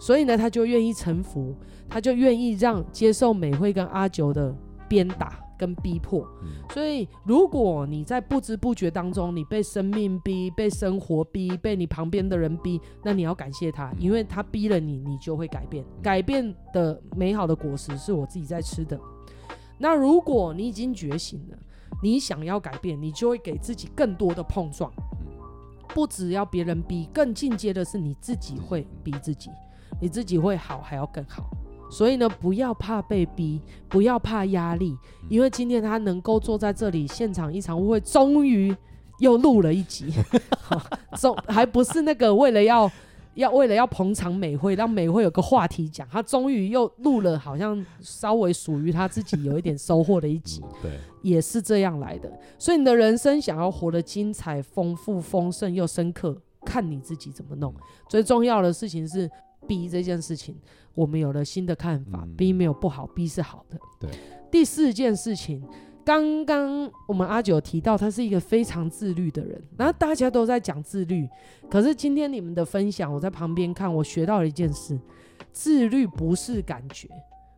[0.00, 1.54] 所以呢，他就愿意臣服，
[1.88, 4.54] 他就愿意让接受美惠跟阿九的
[4.88, 6.26] 鞭打跟逼迫。
[6.42, 6.62] 嗯。
[6.72, 15.84] 所以，如果你在不知不觉当中，你被生命逼、被生活逼、被你旁边的人逼，那你要感谢他，因为他逼了你，你就会改变。
[16.02, 18.98] 改变的美好的果实是我自己在吃的。
[19.76, 21.58] 那如果你已经觉醒了，
[22.02, 24.92] 你想要改变，你就会给自己更多的碰撞。
[25.94, 29.50] 不只要别人逼，更进阶的是你自己会逼自己。
[30.00, 31.48] 你自己会好，还要更好，
[31.90, 34.96] 所以呢，不要怕被逼，不要怕压力，
[35.28, 38.74] 因为今天他能够坐在这里，现场一场误会，终于
[39.20, 40.12] 又录了一集，
[41.16, 42.90] 总还不是那个为了要
[43.34, 52.30] 要为了要捧场美惠，让美惠有个话题讲，他终于又录了，好像稍微属于他自己有一点收获的一集，对，也是这样来的。
[52.58, 57.74] 所以你的人生想要活得精彩、丰富、丰盛又深刻，看你自己怎么弄。
[58.08, 59.30] 最重要的事情是。
[59.66, 60.56] B 这件事情，
[60.94, 62.20] 我们有了新的看法。
[62.22, 63.78] 嗯、B 没有不好，B 是好的。
[64.00, 64.10] 对。
[64.50, 65.62] 第四件事情，
[66.04, 69.62] 刚刚我们阿九提到，他是一个非常自律的人。
[69.76, 71.28] 然后大家都在讲自律，
[71.68, 74.98] 可是今天你们的分享，我在旁边看，我学到了一件事：
[75.52, 77.08] 自律不是感觉。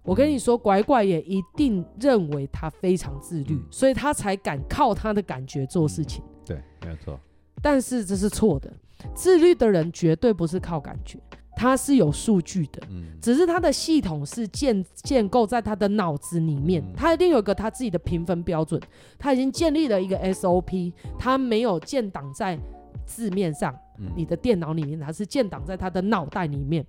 [0.03, 6.25] 我跟你说，拐拐也一定认为他非常自律，嗯、所以他才敢靠他的感觉做事情。
[6.45, 7.21] 对，没有错。
[7.63, 8.73] 但是这是错的，
[9.15, 11.21] 自律的人绝对不是靠感觉，
[11.61, 12.81] 他是有数据的。
[12.89, 18.81] 嗯，只是他的系统是建建构在他的脑子里面，嗯、他一定有一个他自己的评分标准，
[19.19, 22.59] 他已经建立了一个 SOP，他没有建档在
[23.05, 26.83] 字面上，嗯、你的电脑里面，他是建档在他的脑袋里面。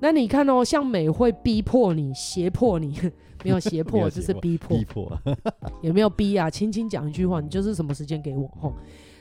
[0.00, 2.98] 那你看哦，像美会逼迫你、胁迫你，
[3.44, 4.76] 没有胁迫，就是逼迫。
[4.76, 5.16] 逼迫
[5.80, 6.50] 有没有逼啊？
[6.50, 8.74] 轻轻讲一句话，你就是什么时间给我吼。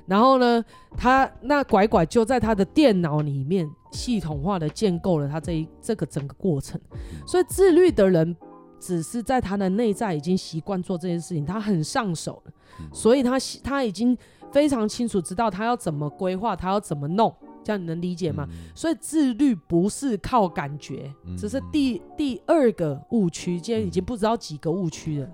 [0.08, 0.64] 然后呢，
[0.96, 6.80] 他那拐拐就在他的电脑里面系统化的建构了他这一这个整个过程。
[7.26, 8.36] 所以自律的人，
[8.80, 12.54] 只是在他的内在已经习惯做这件事情，他很上手了，
[12.94, 14.18] 所以他他已经
[14.52, 17.34] 非常清楚知道他要怎么规划，他要怎么弄。
[17.64, 18.48] 这样你能理解吗？
[18.50, 23.60] 嗯、所以自律不是靠感觉，只是第第二个误区。
[23.60, 25.30] 今天已经不知道几个误区了，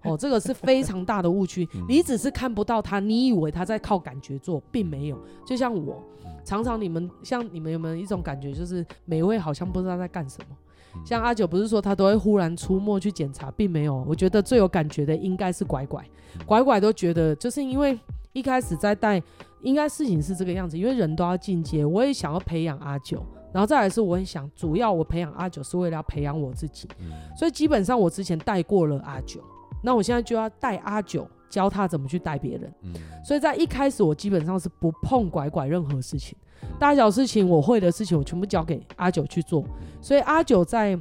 [0.04, 1.68] 哦，这个是非常大的误区。
[1.88, 5.18] 你只是看不到他，你以为他在靠感觉做，并没有。
[5.46, 6.02] 就像我，
[6.44, 10.56] 常常你们像你们有没有一种感觉，就是每位好像不知道在干什么？
[11.04, 14.04] 像阿九不是说他都会忽然出没去检查，并没有。
[14.08, 16.04] 我觉得最有感觉的应该是拐拐，
[16.46, 17.98] 拐拐都觉得就是因为
[18.32, 19.22] 一开始在带。
[19.62, 23.20] 应该事情是这个样子，因为人都要进阶，我也想要培养阿九，
[23.52, 29.42] 然后再来是我很想，主要我培养阿九是为了要培养我自己，嗯、所以基本上我之前带过了阿九，
[29.82, 32.92] 那我现在就要带阿九，教他怎么去带别人，嗯、
[33.24, 36.36] 所以在一开始我基本上是不碰拐拐任何事情，
[36.78, 39.64] 大小事情我会的事情我全部交给阿九去做，
[40.00, 40.98] 所以阿九在。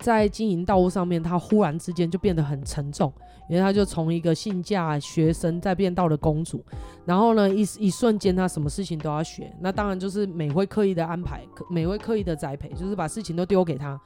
[0.00, 3.12] 在经营道路上面，他忽然之间就变得很沉重，
[3.48, 6.62] 因为他就从一个性价学生再变到了公主，
[7.04, 13.98] 然后呢，一一瞬间他什么事情都要学，那当然就是美会刻意的安排，美会刻意的栽培，就是把事情都丢给他，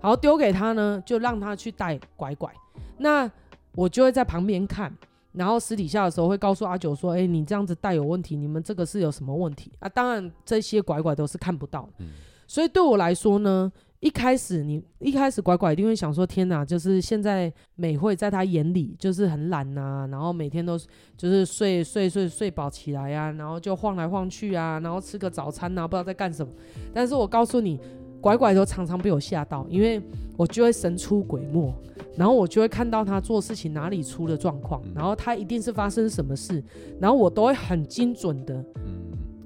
[0.00, 2.52] 然后丢给他呢，就让他去带拐拐，
[2.98, 3.30] 那
[3.74, 4.94] 我就会在旁边看，
[5.32, 9.88] 然后私底下的时候会告诉阿九说，哎，你这样子带有问题，你们这个是有什么问题啊？
[9.88, 12.04] 当然这些拐拐都是看不到的，
[12.46, 13.72] 所以对我来说呢。
[14.00, 20.78] 一开始你一开始拐拐一定会想说，天哪，就是现在美惠在他眼里就是很懒呐、啊，然后每天都
[21.18, 26.50] 就是睡睡睡睡饱起来呀、啊，然后就晃来晃去啊，然后吃个早餐呐、啊，不知道在干什么。
[26.94, 27.78] 但是我告诉你，
[28.22, 30.00] 拐拐都常常被我吓到，因为
[30.38, 31.70] 我就会神出鬼没，
[32.16, 36.64] 然后我就会看到他做事情哪里出了状况，然后他一定是发生什么事，
[36.98, 38.64] 然后我都会很精准的。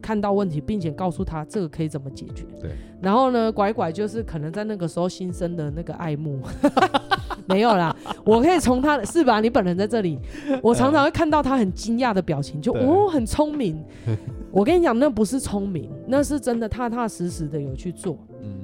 [0.05, 2.45] 看到问题，并且告诉他这个可以怎么解决。
[2.61, 6.39] 对，然后呢，拐拐就是可能在那个时候新生的那个爱慕，
[7.49, 7.97] 没有啦。
[8.23, 9.41] 我可以从他的是吧？
[9.41, 10.19] 你本人在这里，
[10.63, 13.83] 我常常会看到他很惊讶的表情，就哦，很聪明。
[14.51, 18.19] 我跟你讲，那不是聪明，那是真的踏踏实实的有去做。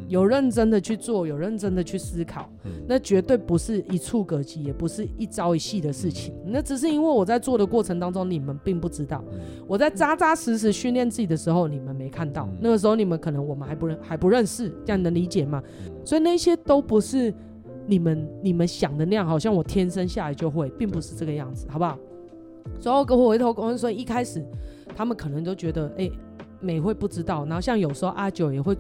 [0.09, 6.35] 有认真的去做，有认真的去思考，嗯、那绝对不是一触可及，也不是一朝一夕的事情。
[6.45, 9.25] 嗯、那只是因为我在做的过程当中，你们并不知道。
[9.33, 9.39] 嗯、
[9.69, 12.49] 我在扎扎实实训练自己的时候，你们没看到。
[12.51, 15.63] 嗯、那个时候你们可能我们还不认还不认识，这样能理解吗？
[15.87, 17.33] 嗯、所以那些都不是
[17.87, 21.97] 你们你们想的那样，好像我天生下来就会，并不是这个样子，好不好？
[22.81, 24.45] 所以我跟我回头跟我说，一开始
[24.97, 26.13] 他们可能都觉得，哎、欸，
[26.59, 27.45] 美会不知道。
[27.45, 28.77] 然后像有时候阿九也会。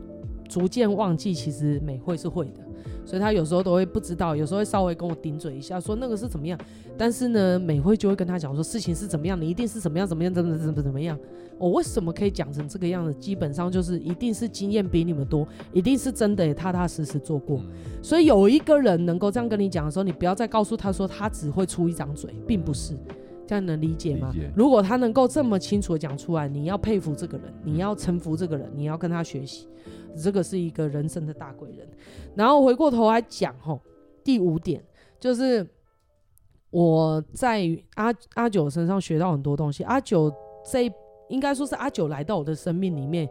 [0.50, 2.60] 逐渐忘记，其实美惠是会的，
[3.06, 6.58] 所以他有时候都会不知道，有时候会稍微跟我顶嘴一下，说那个是怎么样。
[6.98, 11.16] 但是呢，美惠就会跟他讲说事情是怎么样，你一定是怎么样怎么样怎么怎么怎么样。
[11.56, 13.14] 我为什么可以讲成这个样子？
[13.14, 17.60] 基本上就是一定是经验比你们多，一定是真的也踏踏实实做过。
[18.02, 22.94] 所以有一个人能够这样跟你讲的时候，你不要再告诉他说他只会出一张嘴，并不是。
[23.46, 24.32] 这样能理解吗？
[24.54, 29.66] 如果他能够这么清楚的讲出来，你要佩服这个人，你要臣服这个人，你要跟他学习，
[30.16, 31.88] 这个是一个人生的大贵人。
[32.35, 33.81] 然后回过头来讲，吼，
[34.25, 34.83] 第五点
[35.18, 35.66] 就是
[36.70, 39.83] 我在阿阿九身上学到很多东西。
[39.85, 40.33] 阿九
[40.64, 40.90] 这
[41.29, 43.29] 应该说是阿九来到我的生命里面。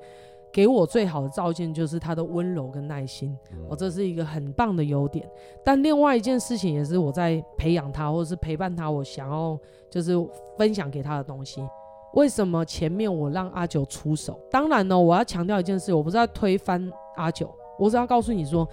[0.52, 3.38] 给我最好的照见就是他的温柔跟耐心，
[3.68, 5.30] 我、哦、这是一个很棒的优点。
[5.64, 9.56] 但另外一件事情也是我在培养他，或者是陪伴他，我想要
[9.92, 10.14] 就是
[10.58, 11.62] 分享给他的东西。
[12.14, 14.40] 为什么前面我让阿九出手？
[14.50, 18.68] 当然呢，我要强调一件事，我不是要推翻阿九，我是要告诉你说，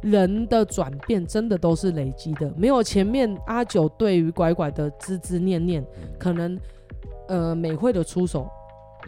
[0.00, 5.84] 人的转变真的都是累积的，没有前面阿九对于拐拐的孜孜念念，
[6.18, 6.58] 可能
[7.28, 8.46] 呃美惠的出手。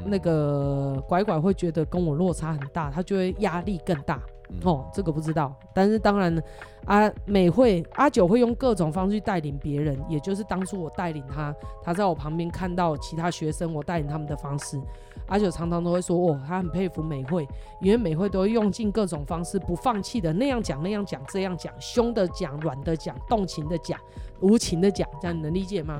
[0.05, 5.55] 那个拐拐会觉得跟我落差很大，他就会压力更大，嗯、哦，这个不知道。
[5.75, 6.43] 但是当然，
[6.87, 14.81] 阿美会阿九会用各种方式去带领别人，也就是当初我带领他，他在我旁边看到其他学生我带领他们的方式，
[15.27, 17.47] 阿九常常都会说，哦，他很佩服美会，
[17.81, 23.99] 因为美会都会用尽各种方式，不放弃的那样讲那样讲这样讲，凶的讲软的讲，动情的讲，
[24.41, 25.99] 无情的讲，这样你能理解吗？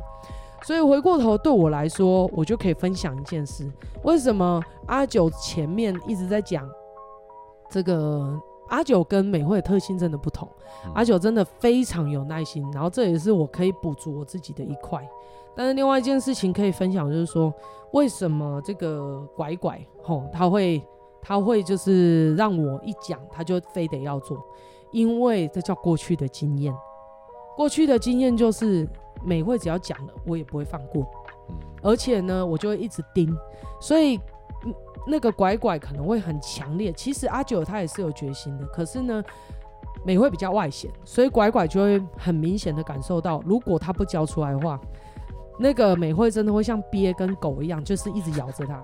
[0.63, 3.71] 所以回过头对我来说，我就可以分享一件事：
[4.03, 6.67] 为什么阿九前面一直在讲
[7.75, 8.41] 这个？
[8.69, 10.49] 阿九跟美惠的特性真的不同，
[10.87, 15.07] 嗯、阿九真的非常有耐心，然后这也是我可以补足我自己的一块。
[15.55, 17.53] 但是另外一件事情可以分享，就是说
[17.93, 20.83] 为什么这个拐拐吼他会
[21.21, 24.43] 他会就是让我一讲他就非得要做，
[24.93, 26.75] 因为这叫过去的经验。
[27.59, 28.89] 过去的经验就是
[29.23, 31.07] 美惠只要讲了，我也不会放过，
[31.83, 33.37] 而且呢，我就会一直盯，
[33.79, 34.19] 所以。
[35.07, 39.23] 那个拐拐可能会很强烈，其实阿九他也是有决心的，可是呢，
[40.05, 44.81] 美惠比较外显，所以拐拐就会很明显的感受到，如果他不交出来的话，
[45.59, 48.83] 那个美惠真的会像鳖跟狗一样，就是一直咬着他。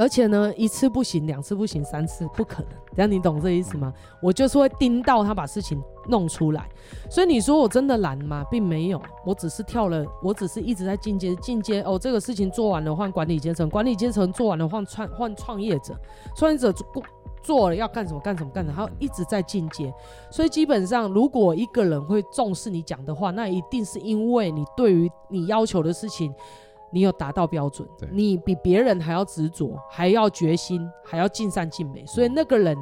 [0.00, 2.72] 而且呢，一次不行，两次不行，三次不可能。
[2.96, 3.92] 这样你懂这意思吗？
[4.22, 6.66] 我就是会盯到他把事情弄出来。
[7.10, 8.42] 所以你说我真的懒吗？
[8.50, 11.98] 并没有，我只是跳了，我只是一直在进阶，进阶哦。
[11.98, 15.94] 这个事情做完了换管理阶层，管理阶层做完了换创换创业者，
[16.34, 16.86] 创业者做
[17.42, 19.92] 做了要干什么干什么干什么，他一直在进阶。
[20.30, 26.34] 所以基本上，如果一个人会重视你讲的话，那一定是因为你对于你要求的事情。
[26.92, 32.04] 你有达到标准，你比别人还要执着，还要决心，还要尽善尽美。
[32.06, 32.76] 所以那个人，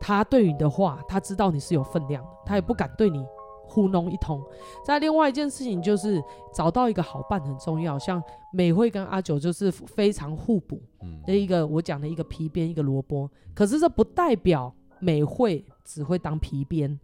[0.00, 3.24] 他对你的话，他知道你是有分量的，他也不敢对你
[3.66, 4.42] 糊弄一通。
[4.84, 10.80] 再另外一件事情就是找到一个好伴很重要，像美惠跟阿九就是非常互补
[11.24, 13.30] 的一个，我讲的一个皮鞭，一个萝卜。
[13.54, 16.98] 可是这不代表美惠只会当皮鞭。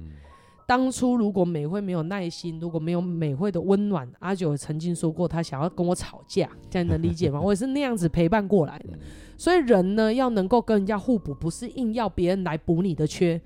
[0.71, 7.41] 当初如果美惠没有耐心，如果没有美惠的温暖，阿九曾经说过他想要跟我吵架，这样能理解吗？
[7.41, 8.97] 我也是那样子陪伴过来的。
[9.37, 13.41] 所以人呢，要能够跟人家互补，不是硬要别人来补你的缺，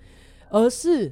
[0.51, 1.11] 而是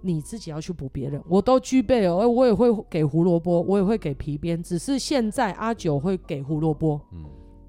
[0.00, 1.22] 你自己要去补别人。
[1.28, 6.98] 我都具备了，我也会给胡萝卜，我也会给皮鞭，只是现在阿九会给胡萝卜。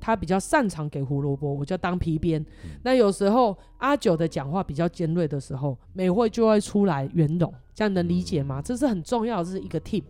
[0.05, 2.41] 他比较擅长给胡萝卜，我就当皮鞭。
[2.65, 8.61] 嗯、那有时候阿九的讲话比较尖锐的时候，美惠就会出来圆融，这样能理解吗？
[8.61, 10.03] 这是很重要的，这是一个 team。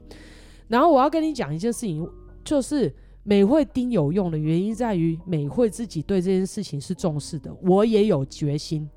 [0.68, 2.10] 然后我要跟你讲一件事情，
[2.44, 8.90] 就是美惠盯有用的原因在于美惠自己对这件事情是重视的，我也有决心。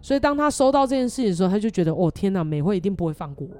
[0.00, 3.56] 所以当他收到这件事情的时候，他就觉得哦天哪，美惠一定不会放过我。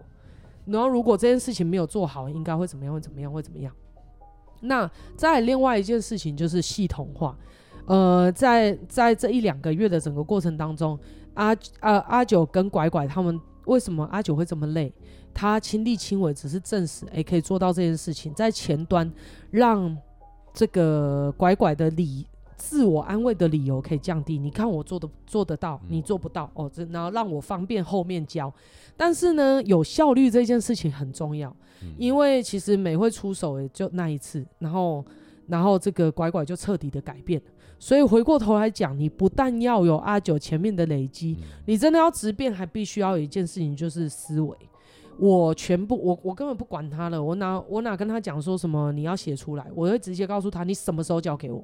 [0.67, 2.95] 然后如果这件事情没有做好，应该会怎么样？
[2.95, 3.33] 会怎么样？
[3.33, 3.75] 会怎么样？
[4.61, 7.37] 那再另外一件事情就是系统化，
[7.87, 10.99] 呃，在在这一两个月的整个过程当中，
[11.35, 14.93] 阿阿阿九跟拐拐他们为什么阿九会这么累？
[15.33, 19.13] 他亲力亲为，只是证实诶可以做到这件事情，在前端
[19.51, 19.97] 让
[20.53, 22.25] 这个拐拐的理
[22.67, 24.39] 自我安慰的理由可以降低。
[24.39, 28.51] 你看我做的做得到，你做不到哦，这然后让我方便后面教。
[28.97, 31.55] 但是呢，有效率这件事情很重要。
[31.99, 35.05] 因为其实美会出手也就那一次，然后，
[35.47, 37.39] 然后这个拐拐就彻底的改变。
[37.79, 44.57] 所以回过头来讲，你不但要有阿九前面的累积，你真的要直变，还必须要有一件事情，就是思维。
[45.19, 51.63] 我全部，我我根本不管他了，我哪我哪跟他讲说什么你要写出来，我会直接告诉他你什么时候交给我。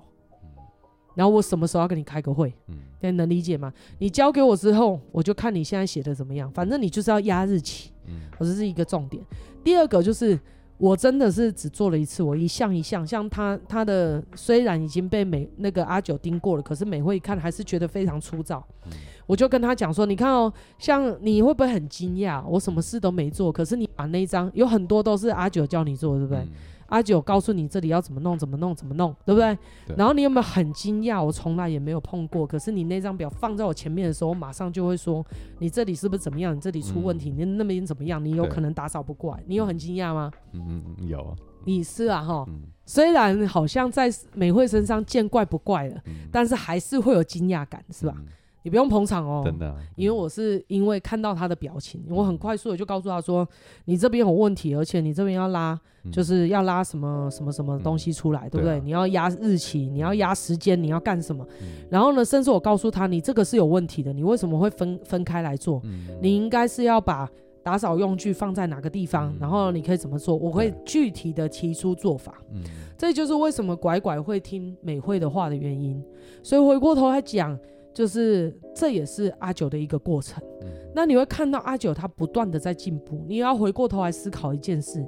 [1.15, 2.53] 然后我什么时候要跟你开个会？
[2.69, 3.73] 嗯，你能理解吗？
[3.99, 6.51] 你交给我之后，我就看你现在写的怎么样。
[6.53, 9.23] 反正你就是要压日期，嗯，我这是一个重点。
[9.65, 10.39] 第二个就是，
[10.79, 18.65] 我真的是只做了一次，我一项一项，像他他的虽然已经被美那个阿九盯过了，可是美会一看还是觉得非常粗糙。
[18.87, 18.93] 嗯，
[19.27, 22.43] 我就跟他讲说，你看哦，像你会不会很惊讶？
[22.47, 26.41] 我什么事都没做，可是你把那一张有很多都是阿九叫你做，对不对？
[26.43, 26.49] 嗯
[26.91, 29.57] 阿九告诉你这里要怎么弄，怎么弄，怎么弄，对不对？
[29.87, 29.97] 对。
[29.97, 31.25] 然后你有没有很惊讶？
[31.25, 32.47] 我从来也没有碰过。
[32.47, 35.25] 可是你那张表放在我前面的时候，我马上就会说：
[35.59, 36.55] 你这里是不是怎么样？
[36.55, 37.31] 你这里出问题？
[37.31, 38.23] 嗯、你那边怎么样？
[38.23, 39.43] 你有可能打扫不过来。
[39.47, 40.31] 你有很惊讶吗？
[40.53, 41.35] 嗯嗯，有啊。
[41.65, 42.63] 你是啊哈、嗯。
[42.87, 48.15] 虽然好像在美惠身上见怪不怪了，嗯、但是还是会有惊讶感，是吧？
[48.19, 48.27] 嗯
[48.63, 53.49] 你不用捧场哦，真的、啊，因为我是因为看到他的表情，嗯、我很快速的就告诉他说，
[53.87, 58.75] 你这边有问题，而且你这边要拉、嗯，就是要拉什么什么什么东西出来，嗯、对不对？
[58.75, 61.69] 对啊、你要压日期，你要压时间，你要干什么、嗯？
[61.91, 65.81] 然后呢，甚至我告诉他，你这个是有问题的，你为什么会分分开来做？
[65.85, 67.27] 嗯、你应该是要把
[67.63, 70.37] 打扫用具放在哪个地方、嗯，然后你可以怎么做？
[70.37, 72.35] 我会具体的提出做法。
[72.53, 72.63] 嗯，
[72.99, 76.03] 这就是为什么拐拐会听美惠的话的原因。
[76.43, 77.59] 所以回过头来讲。
[77.93, 80.43] 就是这也是阿九的一个过程。
[80.63, 85.07] 嗯、那你会看到阿九他不断的在进步，你要回过头来思考一件事。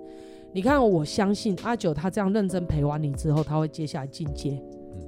[0.52, 4.62] 你看，我相信阿九他这样认真陪完你之后，他会接下来进阶。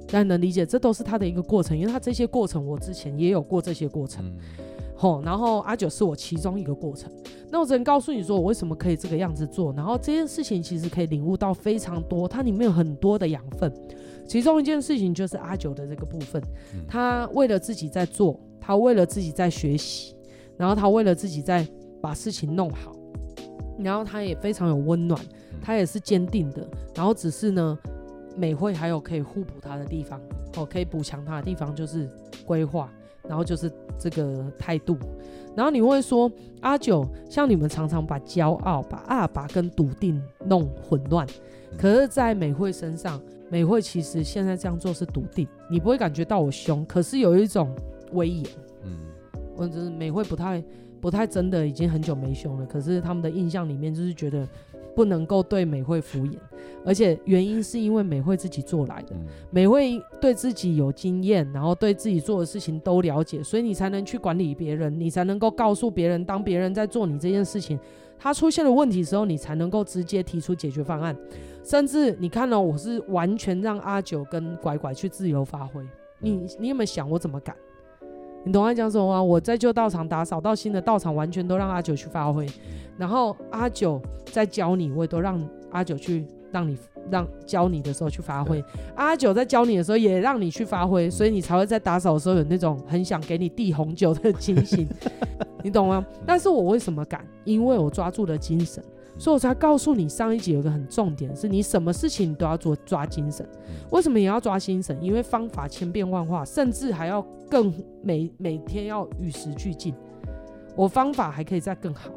[0.07, 4.25] 大家能理解，这都是他的一个过程，因为他这些过程我之前也有过这些过程。
[4.25, 4.37] 嗯
[4.97, 7.11] 吼，然后阿九是我其中一个过程。
[7.51, 9.73] 那我只能告诉你说，我为什么可以这个样子做。
[9.73, 13.69] 然后这件事情其实可以领悟到非常多，它里面有很多的养分。
[14.27, 16.41] 其中一件事情就是阿九的这个部分，
[16.87, 20.15] 他为了自己在做，他为了自己在学习，
[20.57, 21.67] 然后他为了自己在
[22.01, 22.91] 把事情弄好，
[23.79, 25.19] 然后他也非常有温暖，
[25.61, 26.67] 他也是坚定的。
[26.93, 27.77] 然后只是呢，
[28.35, 30.19] 美会还有可以互补他的地方，
[30.57, 32.09] 哦，可以补强他的地方就是
[32.45, 32.91] 规划。
[33.27, 34.95] 然后就是这个态度，
[35.55, 41.25] 然后你会说阿九，像你们常常把骄傲、把阿爸跟笃定弄混乱，
[41.75, 43.19] 可是，在美惠身上，
[43.49, 47.75] 美惠其实现在这样做是笃定，你不会感觉到我凶，可是有一种
[48.13, 48.45] 威严。
[48.83, 48.97] 嗯，
[49.55, 50.63] 我就是美惠不太
[50.99, 54.47] 不太真的已经很久没凶了，可是他们的印象里面就是觉得。
[54.95, 56.37] 不能够对美惠敷衍，
[56.85, 59.13] 而且原因是因为美惠自己做来的，
[59.51, 67.77] 美惠对自己有经验，然后对自己做的事情都了解，所以你才能去管理别人，你才能够告诉别人，当别人在做你这件事情，
[68.25, 71.15] 他出现了问题的时候，你才能够直接提出解决方案。
[71.63, 75.79] 甚至你看到、哦、我是完全让阿九跟拐拐去自由发挥，
[76.17, 77.55] 你你有没有想我怎么敢？
[78.43, 79.21] 你懂我讲什么吗？
[79.21, 82.47] 我在旧道场打扫到新的道场，完全都让阿九去发挥。
[82.97, 84.01] 然后阿九
[84.31, 86.75] 在教你，我也都让阿九去让你
[87.11, 88.63] 让教你的时候去发挥。
[88.95, 94.87] 阿九在教你的时候也让你去发挥，所以你才会在打扫的时候有那种很想给你递红酒的 情形。
[95.65, 96.05] 你懂吗？
[96.27, 97.25] 但是我为什么敢？
[97.43, 98.83] 因为我抓住了精神。
[99.17, 103.43] 所以我才告诉你，上一集有一个很重点，是你什么事情你都要做抓精神。
[103.89, 104.95] 为什么也要抓精神？
[105.01, 109.91] 因为方法千变万化，甚至还要更每每天要与时俱进。
[110.75, 112.11] 我方法还可以再更好，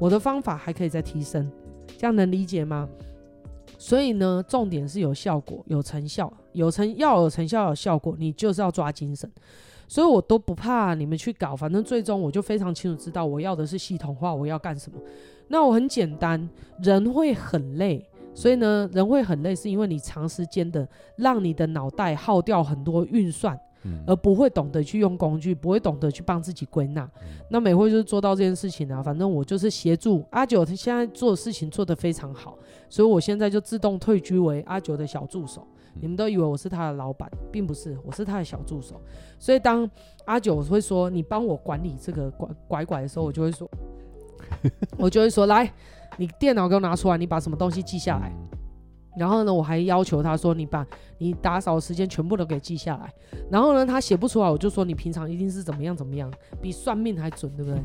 [0.00, 1.48] 我的方法还可以再提升，
[1.96, 2.88] 这样能理解吗？
[3.78, 9.30] 所以呢，重点是有效果、有成效、有成要有成效、有效果，你就是要抓精神。
[9.88, 14.98] 所以我都不怕你们去搞，反正最终我就非常清楚知道我要的是系统化，我要干什么。
[15.48, 16.48] 那我很简单，
[16.82, 18.02] 人会很累，
[18.32, 23.58] 所以呢，人会很累，是因为你长时间的让你的脑袋耗掉很多运算，
[24.06, 27.06] 而不会懂得去用工具，不会懂得去帮自己归纳。
[27.50, 32.56] 那美会就是做到这件事情啊，反正我就是协助阿九，他现在做的事情做得非常好，
[32.88, 35.66] 所以我现在就自动退居为阿九的小助手。
[36.00, 39.00] 你们都以为我是他的老板，并不是，我是他的小助手。
[39.38, 39.88] 所以当
[40.24, 43.68] 阿九会说你帮我管理这个拐拐拐的时候，我就会说。
[44.98, 45.72] 我就会说，来，
[46.18, 48.32] 你电脑给我拿出来，你把什么东西记下来。
[49.16, 50.86] 然后呢，我还要求他说，你把
[51.18, 53.12] 你打扫的时间全部都给记下来。
[53.50, 56.30] 然后呢，他写不出来，我就说你平常一定是怎么样怎么样，
[56.60, 57.80] 比算命还准，对不对？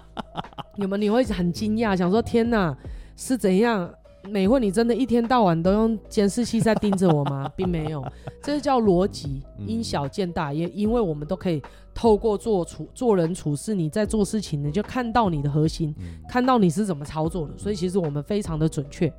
[0.76, 0.96] 有没有？
[0.98, 2.76] 你会很惊讶，想说天哪，
[3.16, 3.92] 是怎样？
[4.28, 7.48] 美会，你真的一天到晚都用监视器在盯着我吗？
[7.56, 8.04] 并没有，
[8.42, 10.52] 这是叫逻辑，因小见大。
[10.52, 11.62] 也因为我们都可以
[11.94, 15.94] 透过做处做人处事，你在做事情，你就看到你的核心，
[16.28, 17.54] 看到你是怎么操作的。
[17.56, 19.12] 所以其实我们非常的准确。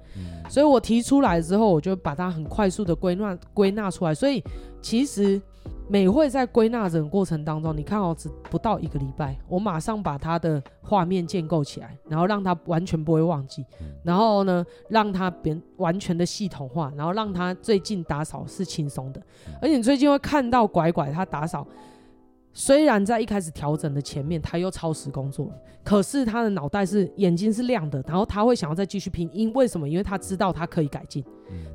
[0.50, 4.14] 所以我提出来之后，我就把它很快速的归纳归纳出来。
[4.14, 4.44] 所以
[4.82, 5.42] 其实。
[5.88, 13.64] 美惠在归纳整个过程当中，你看哦，只不到一个礼拜，我马上把他的画面建构起来，然后让他完全不会忘记，
[14.04, 19.22] 然后呢，让他变完全的系统化，然后让他最近打扫是轻松的，
[19.62, 21.66] 而且你最近会看到拐拐他打扫。
[22.58, 29.88] 虽然在一开始调整的前面，他又超时工作了，可是他的脑袋是眼睛是亮的，然后他会想要再继续拼，因为什么？
[29.88, 31.22] 因为他知道他可以改进，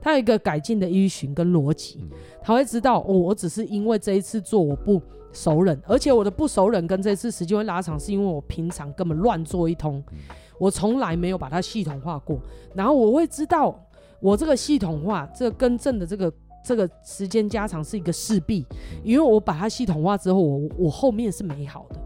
[0.00, 2.08] 他有一个改进的依循跟逻辑，
[2.42, 5.00] 他会知道哦，我只是因为这一次做我不
[5.34, 10.02] 熟人，而且我的不熟人跟这次时间会拉长，是因为我平常根本乱做一通，
[10.58, 12.40] 我从来没有把它系统化过，
[12.74, 13.78] 然后我会知道
[14.18, 16.32] 我这个系统化这个更正的这个。
[16.62, 18.66] 这个时间加长是一个势必，
[19.02, 21.96] 因为我把它系统化之后，我我后面是美好的。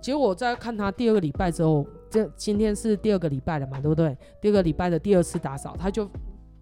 [0.00, 4.16] 结果我在看他第二个礼拜之后，这今天是第二个礼拜了嘛，对不对？
[4.40, 6.06] 第二个礼拜的第二次打扫，他就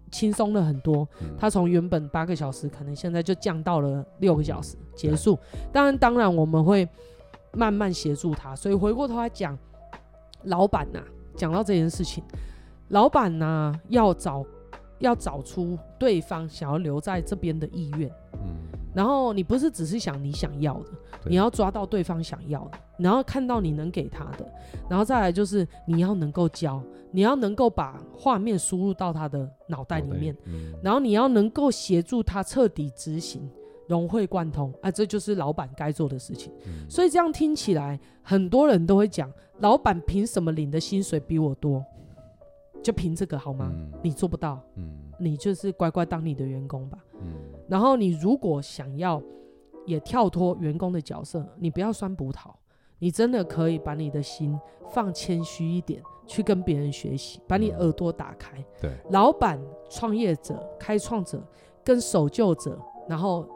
[0.09, 1.05] 轻松了很多。
[1.37, 5.37] 他从原本八个小时，可能现在就降到了六个小时结束。
[5.73, 6.87] 当然，当然我们会
[7.51, 8.55] 慢慢协助他。
[8.55, 9.57] 所以回过头来讲，
[10.43, 12.23] 老板呐、啊，讲到这件事情，
[12.87, 14.45] 老板呐、啊、要找。
[15.03, 18.55] 要找出对方想要留在这边的意愿，嗯，
[18.93, 20.89] 然后你不是只是想你想要的，
[21.25, 24.45] 你要抓到对方想要的，然后看到你能给他的，
[24.89, 26.81] 然后再来就是你要能够教，
[27.11, 30.35] 你要能够把画面输入到他的脑袋里面，
[30.81, 33.49] 然后你要能够协助他彻底执行
[33.87, 36.51] 融会贯通啊，这就是老板该做的事情。
[36.65, 36.89] 嗯。
[36.89, 39.29] 所以这样听起来，很多人都会讲，
[39.59, 41.83] 老板凭什么领的薪水比我多？
[42.83, 43.71] 就凭这个好吗？
[43.73, 46.99] 嗯你做不到，嗯你就是乖乖当你的员工吧。
[47.21, 47.33] 嗯
[47.67, 49.21] 然后你如果想要
[49.85, 52.51] 也跳脱员工的角色，你不要酸葡萄，
[52.99, 54.59] 你真的可以把你的心
[54.89, 58.63] 放谦虚一点，去跟别人学习，把你耳朵打开。
[58.81, 59.59] 对，老板、
[59.89, 61.41] 创业者、开创者
[61.83, 62.77] 跟守旧者，
[63.07, 63.47] 然后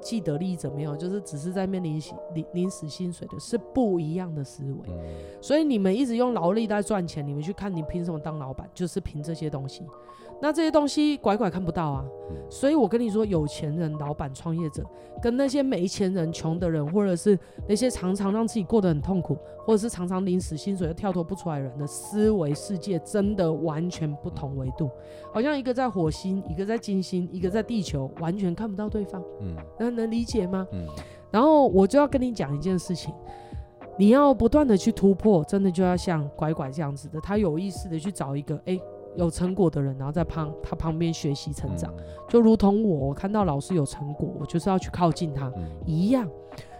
[0.00, 2.00] 既得利益者没有，就是只是在面临
[2.34, 4.88] 领临死薪水的，是不一样的思维。
[4.88, 4.98] 嗯
[5.40, 9.84] 所以你们一直用劳力在赚钱，你们去看你凭什么当老板，就是凭这些东西。
[10.40, 12.04] 那这些东西拐拐看不到啊。
[12.30, 14.82] 嗯所以我跟你说，有钱人、老板、创业者，
[15.22, 19.36] 跟那些没钱人、穷的人，或者是那些常常让自己过得很痛苦，
[19.66, 24.90] 或者是常常临死薪水又跳脱不出来的人的思维世界，真的完全不同维度。
[25.30, 29.22] 好像一个在火星，一个在金星，一个在地球，完全看不到对方。
[29.40, 30.66] 嗯那能理解吗？
[30.72, 30.86] 嗯
[31.30, 33.12] 然后我就要跟你讲一件事情，
[33.98, 38.80] 你要不断的去突破，真的就要像拐拐这样子的，他有意识的去找一个哎
[39.18, 41.92] 有成果的人，然后在旁他旁边学习成长，
[42.28, 45.68] 就如同我，我看到老师有成果，我就是要去靠近他嗯。
[45.84, 46.26] 一样。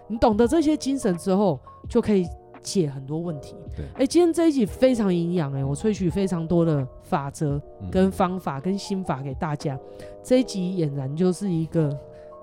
[0.07, 1.59] 你懂得这些精神之后，
[1.89, 2.25] 就可以
[2.63, 3.57] 解很多问题。
[3.77, 3.85] 对。
[3.97, 7.91] 哎，今天这一集非常营养哎，我萃取非常多的法则嗯。
[7.91, 9.77] 跟方法跟心法给大家，
[10.23, 11.91] 这一集俨然就是一个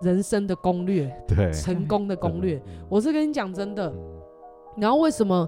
[0.01, 1.53] 人生的攻略，对。
[1.53, 2.61] 成功的攻略。
[2.67, 2.83] 嗯。
[2.89, 4.21] 我是跟你讲真的，嗯。
[4.75, 5.47] 然后为什么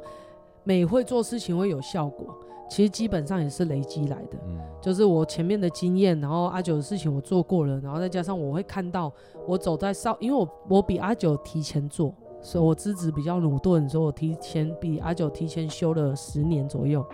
[0.64, 2.34] 美会做事情会有效果？
[2.70, 9.12] 其实基本上也是累积来的，嗯就是我前面的经验，然后阿九的事情我做过了，然后再加上我会看到
[9.46, 17.06] 我走在少，因为我我比阿九提前做，所以我资质比较鲁钝，所以我提前比阿九提前修了十年左右。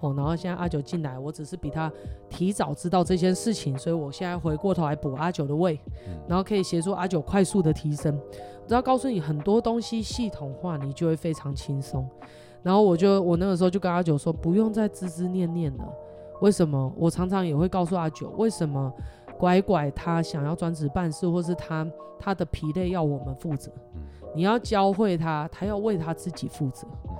[0.00, 1.92] 哦，然后现在阿九进来，我只是比他
[2.28, 8.16] 提早知道这件事情，所以我现在回过头来补阿九的位，嗯然后可以协助阿九快速的提升。
[8.62, 12.08] 我只要告诉你很多东西系统化，你就会非常轻松。
[12.62, 15.88] 然后我就我那个时候就跟阿九说，不用再孜孜念念了。
[16.40, 16.92] 为什么？
[16.96, 18.92] 我常常也会告诉阿九，为什么
[19.38, 21.86] 拐拐他想要专职办事，或是他
[22.18, 23.70] 他的疲累要我们负责。
[23.94, 24.02] 嗯
[24.34, 27.16] 你要教会他，他要为他自己负责嗯。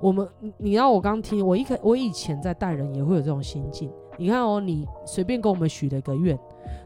[0.00, 3.88] 我们，你你要我刚听，我一开我以前在带人也会有这种心境。
[4.18, 6.36] 你看哦，你随便跟我们许了一个愿，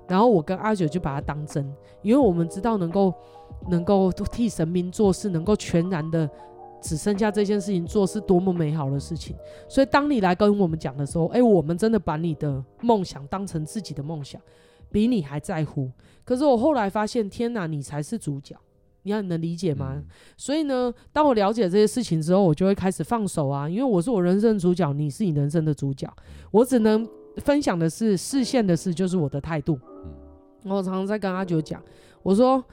[0.06, 3.12] 然后我跟阿九就把它当真，因为我们知道能够
[3.68, 6.28] 能够替神明做事，能够全然的
[6.86, 9.34] 只剩下这件事情做，是多么美好的事情。
[9.68, 14.40] 所以当你来跟我们讲的时候，哎，我们真的把你的梦想当成自己的梦想，
[14.90, 15.90] 比你还在乎。
[16.24, 18.56] 可是我后来发现，天哪，你才是主角。
[19.02, 19.94] 你要能理解吗？
[19.96, 20.04] 嗯
[20.36, 26.12] 所以呢，当我了解这些事情之后，我就会开始放手啊，因为我是我人生的主角，你是你人生的主角，
[26.50, 29.78] 我只能分享的是视线的事，就是我的态度。
[30.64, 31.80] 嗯我常常在跟阿九讲，
[32.24, 32.64] 我说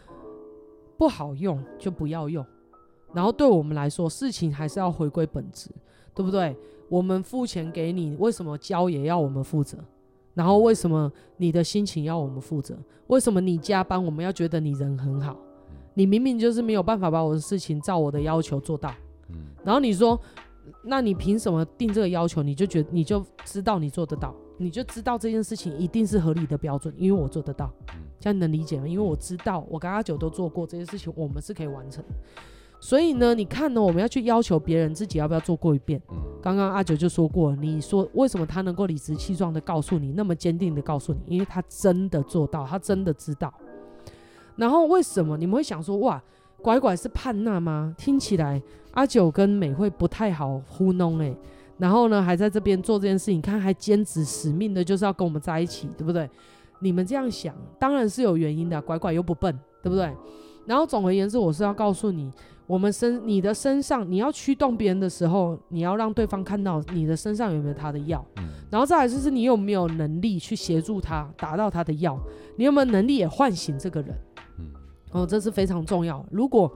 [0.98, 2.44] 不好用就不要用，
[3.14, 5.70] 然后对我们来说，事情还是要回归本质，
[6.14, 6.56] 对不对？
[6.90, 9.78] 我们付钱给你，为什么交也要我们负责？
[10.34, 12.78] 然后为什么你的心情要我们负责？
[13.08, 15.38] 为什么你加班我们要觉得你人很好？
[15.94, 18.92] 你明明就是没有办法把我的事情照我的要求做到，
[19.30, 20.20] 嗯然后你说，
[20.84, 22.42] 那你凭什么定这个要求？
[22.42, 28.88] 你就觉得你就知道你做得到，你就知道这件事情一定是合理的标准，因为我做得到，嗯这样你能理解吗？
[28.88, 32.16] 因为我知道我跟阿九都做过这些事情，我们是可以完成的。
[32.84, 36.02] 所以呢，你看呢，我们要去要求别人，自己要不要做过一遍？
[36.10, 43.54] 嗯刚刚阿九就说过，你说为什么他能够理直气壮的告诉你，那么坚定的告诉你，因为他真的做到，他真的知道。
[44.58, 46.22] 然后为什么你们会想说，哇，
[46.62, 47.96] 拐拐是叛那吗？
[47.98, 48.62] 听起来
[48.92, 51.34] 阿九跟美惠不太好糊弄哎、
[51.78, 56.30] 然后呢，还在这边做这件事情，看还坚持使命的，就是要跟我们在一起，对不对？
[56.82, 60.14] 你们这样想，当然是有原因的，拐拐又不笨，对不对？
[60.66, 62.32] 然后总而言之，我是要告诉你，
[62.66, 72.20] 我们身你的身上，你要驱动别人的时候，你要让对方看到你的身上有没有他的药，嗯然后再来就是你有没有能力去协助他达到他的药，
[72.58, 74.16] 你有没有能力也唤醒这个人。
[74.60, 74.66] 嗯
[75.12, 76.26] 哦，这是非常重要。
[76.32, 76.72] 如果，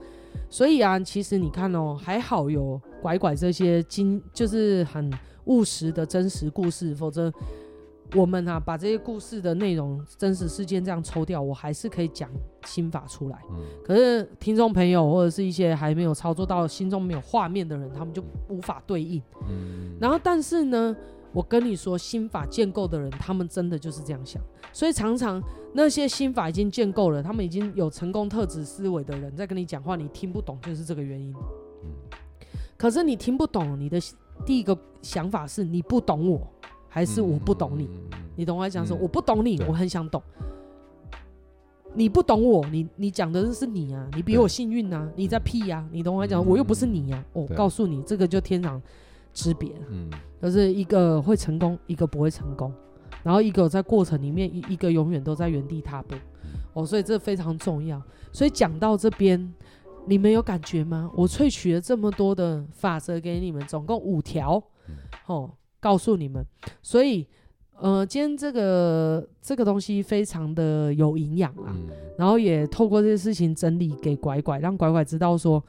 [0.48, 5.12] 所以啊，其实你看哦，还好有拐拐这些经，就是很
[5.46, 7.34] 务实的真实故事，否则
[8.16, 12.30] 我们啊把这些故事的内容、真实事件这样抽掉，我还是可以讲
[12.66, 13.38] 心法出来。
[13.50, 19.22] 嗯可是听众朋友或者是一些还没有操作到、心中没有画面的人，他们就无法对应。
[19.50, 20.96] 嗯然后，但是呢，
[21.34, 24.42] 我跟你说，心法建构的人，他们真的就是这样想。
[24.72, 25.42] 所以常常
[25.74, 31.34] 那些心法已经建构了，他们已经有成功特质思维的人，在跟你讲话，你听不懂，就是这个原因。
[31.84, 31.92] 嗯
[32.78, 34.00] 可是你听不懂，你的
[34.46, 36.48] 第一个想法是你不懂我，
[36.88, 37.90] 还是我不懂你？
[38.12, 39.00] 嗯你懂我在讲什么？
[39.00, 40.22] 嗯我不懂你，我很想懂。
[41.96, 48.80] 你不懂我，你你讲的是你啊，你比我幸运啊，你在屁呀、啊，你懂我讲，我又不是你呀、啊，我告诉你，这个就天壤
[49.34, 50.08] 之别，嗯，
[50.40, 52.72] 就是一个会成功，一个不会成功，
[53.24, 56.14] 然后一个在过程里面，一一个永远都在原地踏步，
[56.74, 58.00] 哦，所以这非常重要。
[58.32, 59.52] 所以讲到这边，
[60.06, 61.10] 你们有感觉吗？
[61.16, 64.62] 我萃取了这么多的法则给你们，总共五条，
[65.26, 65.50] 哦，
[65.80, 66.46] 告诉你们，
[66.82, 67.28] 所以。
[67.80, 75.64] 呃，今天这个这个东西非常的有营养啊，嗯、然后也透过这些事情整理给拐拐，让拐拐知道说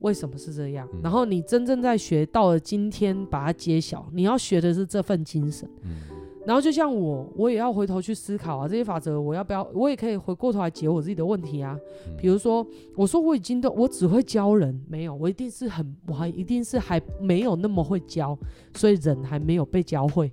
[0.00, 0.88] 为什么是这样。
[0.92, 5.70] 嗯、然后你真正在学到了今天，把它揭晓，你要学的是这份精神。
[5.82, 6.00] 嗯、
[6.44, 9.62] 然后就像我，我也要回头去思考啊，这些法则我要不要？
[9.72, 11.78] 我也可以回过头来解我自己的问题啊。
[12.08, 12.66] 嗯、比如说，
[12.96, 18.36] 我说我已经都我只会教人，没有，我一定是很我还一定是还没有那么会教，
[18.74, 20.32] 所以人还没有被教会。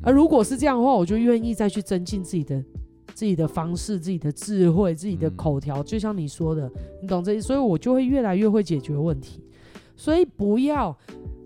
[0.00, 2.64] 而如果是这样的话，我就愿意再去增进自己的
[3.14, 5.82] 自己的方式、自己的智慧、自己的口条。
[5.82, 6.70] 嗯、就像你说的，
[7.00, 9.40] 你懂这些，所以我就会越来越会解决问题。
[9.96, 10.96] 所以不要，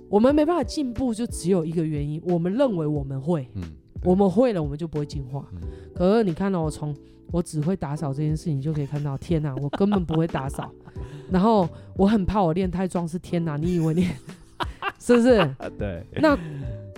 [0.09, 3.63] 我们没办法进步，就只有一个原因，我们认为我们会，嗯、
[4.07, 5.47] 我们会了，我们就不会进化。
[5.53, 5.61] 嗯、
[5.95, 6.97] 可是你看到我从
[7.31, 10.73] 我只会打扫这件事情，就可以看到，天哪，我根本不会打扫。
[11.31, 14.09] 然后我很怕我练太壮，是天哪，你以为你
[14.99, 15.55] 是不是？
[15.77, 16.39] 对，那。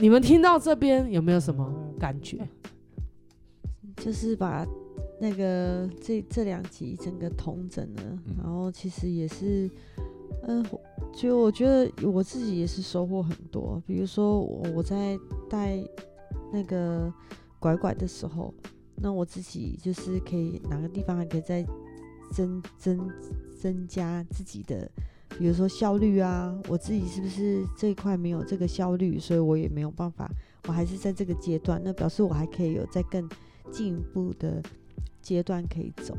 [0.00, 2.38] 你们听到这边有没有什么感觉？
[3.98, 4.64] 就是把
[5.20, 9.68] 那个这这两集整个统整了，嗯、然后其实也是，
[10.46, 10.80] 嗯、呃，
[11.12, 13.82] 就我觉得我自己也是收获很多。
[13.88, 15.18] 比如说我我在
[15.50, 15.82] 带
[16.52, 17.12] 那个
[17.58, 18.52] 拐拐的时候，
[18.96, 21.66] 那我自己就是可以哪个地方还可以再
[22.32, 23.10] 增增
[23.60, 24.90] 增加自己的。
[25.38, 30.28] 比如说效率啊，我自己是不是这一块没有这个效率，所以我也没有办法，
[30.66, 33.28] 我还是在这个阶段，那表示我还可以有在更
[33.70, 34.60] 进一步的
[35.20, 36.16] 阶段可以走。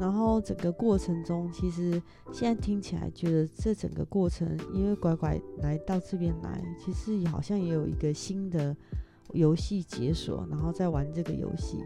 [0.00, 2.02] 然后整个过程中，其实
[2.32, 8.74] 现在听起来觉得这整个过程，因为拐拐来到这边来，其实也好像也有一个新的
[9.36, 11.78] 游戏解锁，然后再玩这个游戏，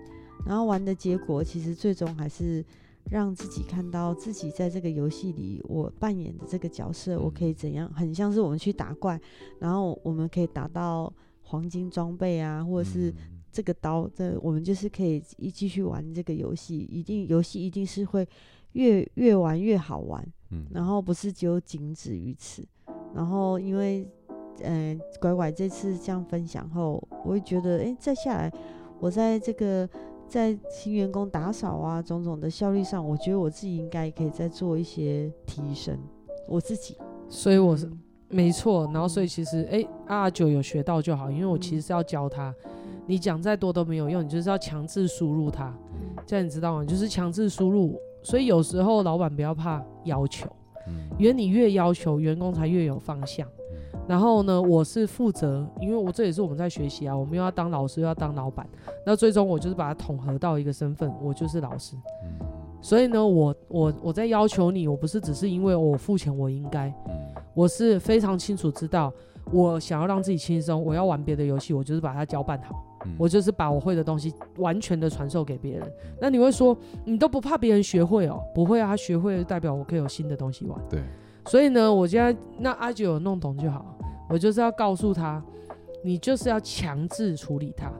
[0.46, 2.64] 然后玩的结果其实最终还是。
[3.10, 7.90] 让自己看到自己在这个游戏里，我扮演的这个角色，我可以怎样？
[7.94, 9.18] 很像是我们去打怪，
[9.58, 13.12] 然后我们可以打到黄金装备啊，或者是
[13.50, 16.78] 这个刀，这我们就是可以一继续玩这个游戏。
[16.78, 18.28] 一定游戏一定是会
[18.72, 22.62] 越越玩越好玩，嗯然后不是只有仅止于此。
[23.14, 24.06] 然后因为
[24.64, 28.52] 嗯、呃，拐拐这次这样分享后，我会觉得，哎，再下来
[28.98, 29.88] 我在这个。
[30.30, 35.98] 在新员工打扫啊，种种的效率上，我觉得我自己应该可以再做一些提升。
[36.46, 36.96] 我自己，
[37.28, 37.98] 所以我是、嗯、
[38.28, 38.88] 没错。
[38.92, 42.54] 然后，所以其实，哎，阿九有学到就好，因为我其实是要教他。
[42.76, 45.76] 嗯、你讲再多都没有用，你就是要强制输入他。
[46.24, 46.84] 这样你知道吗？
[46.84, 48.00] 就是强制输入。
[48.22, 50.48] 所以有时候老板不要怕要求，
[51.18, 53.48] 因为你越要求，员工才越有方向。
[54.10, 58.68] 然后呢，我是负责，因为我这也是我们在学习啊，我们又要当老师，又要当老板。
[59.06, 61.94] 那最终我就是把它统合到一个身份，我就是老师。
[62.80, 66.92] 所以呢，我我我在要求你，我不是只是因为我付钱，我应该，
[67.54, 69.12] 我是非常清楚知道，
[69.52, 72.84] 我想要让自己轻松，我要玩别的游戏，我就是把它交办好，
[73.16, 75.88] 我就是把我会的东西完全的传授给别人。
[76.20, 78.42] 那你会说，你都不怕别人学会哦？
[78.52, 80.76] 不会啊，他学会代表我可以有新的东西玩。
[80.90, 81.00] 对。
[81.46, 83.96] 所以呢，我现在那阿九有弄懂就好。
[84.28, 85.42] 我就是要告诉他，
[86.04, 87.90] 你就是要强制处理他，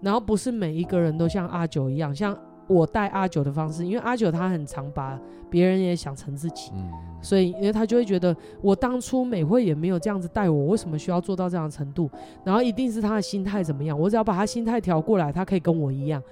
[0.00, 2.38] 然后不是每一个人都像阿九一样，像
[2.68, 5.18] 我带阿九的方式，因为阿九他很常把
[5.50, 6.88] 别人也想成自己，嗯，
[7.20, 12.08] 所以因为他就会觉得我当初美会也没有这样子带我，为什么需要做到这样的程度？
[12.44, 16.22] 然后一定是他的心态怎么样，我只要把他心态调过来，他可以跟我一样。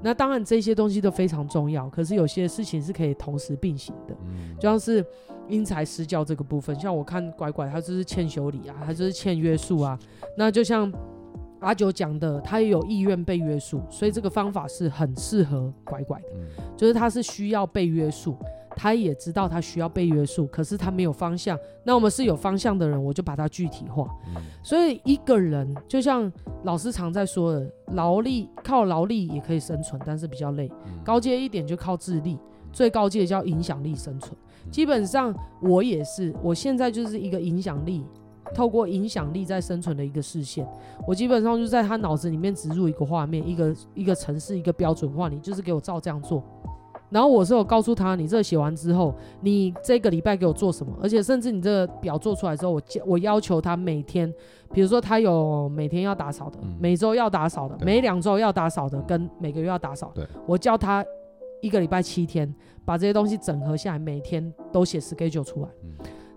[0.00, 4.14] 那当然这些东西都非常重要，可是有些事情是可以同时并行的，
[4.60, 5.04] 就像是。
[5.48, 9.98] 因材施教这个部分，像我看拐拐，他就是欠修理啊，他就是欠约束啊。
[10.36, 10.92] 那就像
[11.60, 16.28] 阿九讲的，他也有意愿被约束，所以这个方法是很适合拐拐的，
[16.76, 18.36] 就是他是需要被约束，
[18.76, 21.58] 他也知道他需要被约束，可是他没有方向。
[21.82, 24.08] 那我们是有方向的人，我就把它具体化。
[24.62, 26.30] 所以一个人就像
[26.62, 30.70] 老师常在说的，劳力靠劳力也可以生存，但是比较累。
[31.02, 32.38] 高阶一点就靠智力，
[32.72, 34.32] 最高阶叫影响力生存。
[34.70, 38.04] 基本上我也是，我现在就是一个影响力，
[38.54, 40.66] 透过影响力在生存的一个视线。
[41.06, 46.42] 我基本上就在他脑子里面植入一个画面，一个一个城市，一个标准化，你就是给我照这样做。
[47.10, 54.30] 然后我是有告诉他，你这写完之后，你这个礼拜给我做什么，而且甚至你这个表做出来之后，我我要求他每天，
[54.72, 61.02] 比如说他有每天要打扫的，每周要打扫的，每两周要打扫的，跟每个月要打扫的，我叫他。
[61.60, 62.52] 一个礼拜七天，
[62.84, 65.68] 把这些东西整合下来，每天都写 schedule 出来。
[65.84, 65.90] 嗯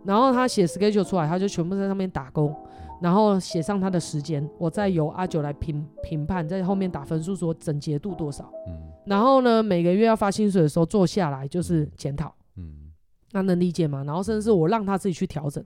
[0.03, 2.51] 然后他写 schedule 出来，他就全部在上面打工，
[2.99, 8.51] 然后写上他的时间，我再由阿九来评评判，在后面打分数，说整洁度多少。
[8.67, 8.73] 嗯
[9.05, 12.91] 然后呢，每个月要发薪水的时候，坐下来就是检讨，嗯
[13.31, 14.03] 那能理解吗？
[14.03, 15.63] 然后甚至是我让他自己去调整。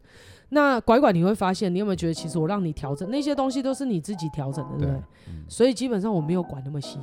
[0.50, 5.02] 那拐拐你会发现，你有没有觉得，其实我让你调整那些东西都是你自己调整的，对不对？
[5.30, 7.00] 嗯所以基本上我没有管那么细，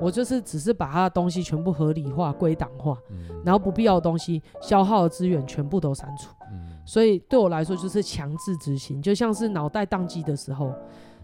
[0.00, 6.28] 我就是只是把他的东西全部合理化、归档化，嗯然后不必要的东西、消耗的资源全部都删除。
[6.52, 10.74] 嗯所以对我来说就是强制执行，就像是脑袋宕机的时候，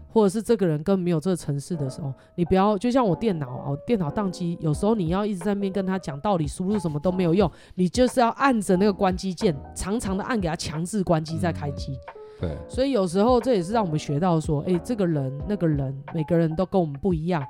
[0.07, 11.93] 或者是这个人根本没有这个城市的时候，你不要就像我电脑哦，电脑宕机，有时候你要一直在那边跟他讲道理，输入什么都没有用，你就是要按着那个关机键，长长的按给他强制关机再开机。
[12.39, 17.45] 对，所以有时候这也是让我们学到说，诶，这个人那个人，每个人都跟我们不一样。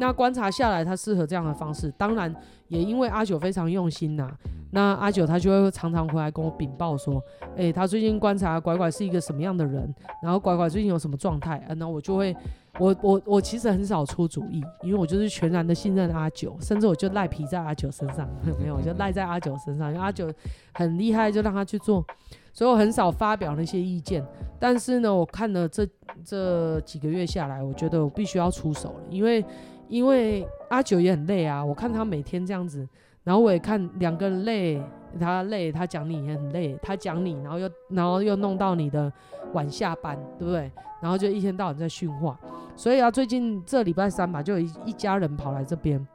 [0.00, 1.92] 那观察下来，他适合这样的方式。
[1.98, 2.34] 当然，
[2.68, 4.32] 也因为阿九非常用心呐、啊，
[4.72, 7.22] 那阿九他就会常常回来跟我禀报说，
[7.54, 12.34] 诶，他最近观察拐拐是一个什么样的人，然后拐拐最近有什么状态，啊，那我就会，
[12.78, 20.32] 我我我其实很少出主意，因为我就是全然的信任阿九，甚至我就赖皮在阿九身上， 没有，我就赖在阿九身上，因为阿九
[20.72, 22.04] 很厉害，就让他去做。
[22.52, 24.24] 所以我很少发表那些意见，
[24.58, 25.86] 但是呢，我看了这
[26.24, 29.44] 这几个月下来，我觉得我必须要出手了，因为
[29.88, 32.86] 因为阿九也很累啊，我看他每天这样子，
[33.24, 34.82] 然后我也看两个人累，
[35.18, 39.12] 他累，他讲你也很累，他讲你，然后又然后又弄到你的
[39.52, 40.70] 晚下班，对不对？
[41.00, 42.38] 然后就一天到晚在训话，
[42.76, 46.06] 所以啊，最近这礼拜三吧，就有一一家人跑来这边。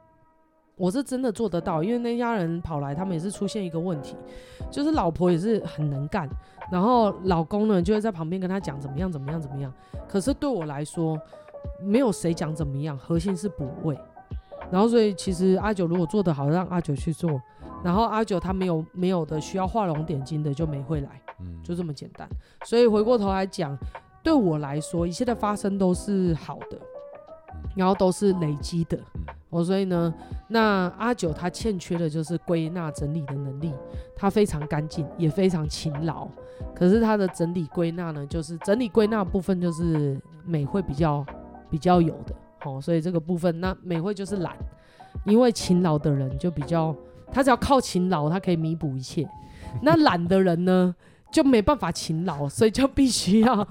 [0.76, 4.14] 我是真的做得到，因为那家人跑来，他们也是出现一个问题，
[4.70, 6.28] 就是老婆也是很能干，
[6.70, 9.72] 然后老公呢就会在旁边跟他讲怎么样怎么样怎么样。
[10.06, 11.18] 可是对我来说，
[11.80, 13.98] 没有谁讲怎么样，核心是补位。
[14.70, 17.40] 然后所以其实阿九如果做得好，让阿九去做，
[17.82, 22.28] 然后阿九他没有没有的需要画龙点睛的就没会来，嗯就这么简单。
[22.64, 23.78] 所以回过头来讲，
[24.26, 26.76] 对我来说，一切的发生都是好的，
[27.76, 28.98] 然后都是累积的。
[29.50, 30.12] 哦，所以呢，
[30.48, 33.72] 那阿九他欠缺的就是归纳整理的能力，
[34.16, 36.26] 他非常干净，也非常勤劳。
[36.74, 41.24] 可是他的整理归纳呢，就是整理归纳部分就是美会比较
[41.70, 42.34] 比较有的。
[42.64, 44.56] 哦，所以这个部分，那美会就是懒，
[45.24, 46.92] 因为勤劳的人就比较，
[47.30, 49.24] 他只要靠勤劳，他可以弥补一切。
[49.82, 50.92] 那懒的人呢，
[51.30, 53.66] 就没办法勤劳，所以就必须要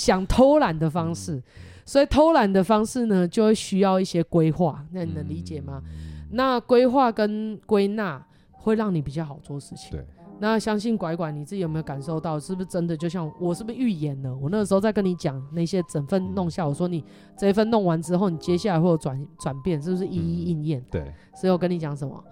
[0.00, 1.42] 想偷懒的方式。
[1.84, 5.82] 所以偷懒的方式呢，就会需要一些规划，那你能理解吗？
[6.30, 9.90] 那规划跟归纳会让你比较好做事情。
[9.90, 10.06] 对。
[10.38, 12.40] 那相信拐拐你自己有没有感受到？
[12.40, 12.96] 是不是真的？
[12.96, 14.34] 就像我是不是预言了？
[14.34, 17.04] 我那个时候在跟你讲那些整份弄下，我说你
[17.36, 20.82] 这一份弄完之后，你接下来会有转转变，是不是一一应验？
[20.90, 21.12] 对。
[21.34, 22.24] 所以我跟你讲什么？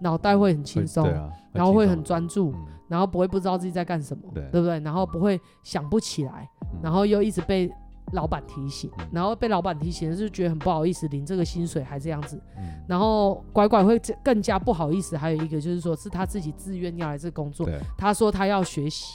[0.00, 4.78] 脑袋会很轻松，啊、然后会很专注，嗯、然后不会不知道自己在干什么，对，对不对？
[4.80, 7.70] 然后不会想不起来，嗯、然后又一直被。
[8.12, 15.16] 老板提醒，然后被老板提醒，就觉得很不好意思，领这个薪水还这样子，嗯、然后拐拐会更加不好意思。
[15.16, 17.66] 还有一个就是说，是他自己自愿要来这工作，
[17.96, 19.14] 他说他要学习，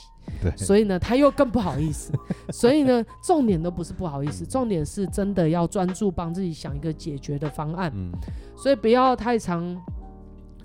[0.56, 2.12] 所以呢，他又更不好意思。
[2.52, 7.92] 所以呢，重点都不是不好意思，重点是真的要专注帮自己想一个解决的方案。
[7.94, 8.10] 嗯、
[8.56, 9.80] 所以不要太长，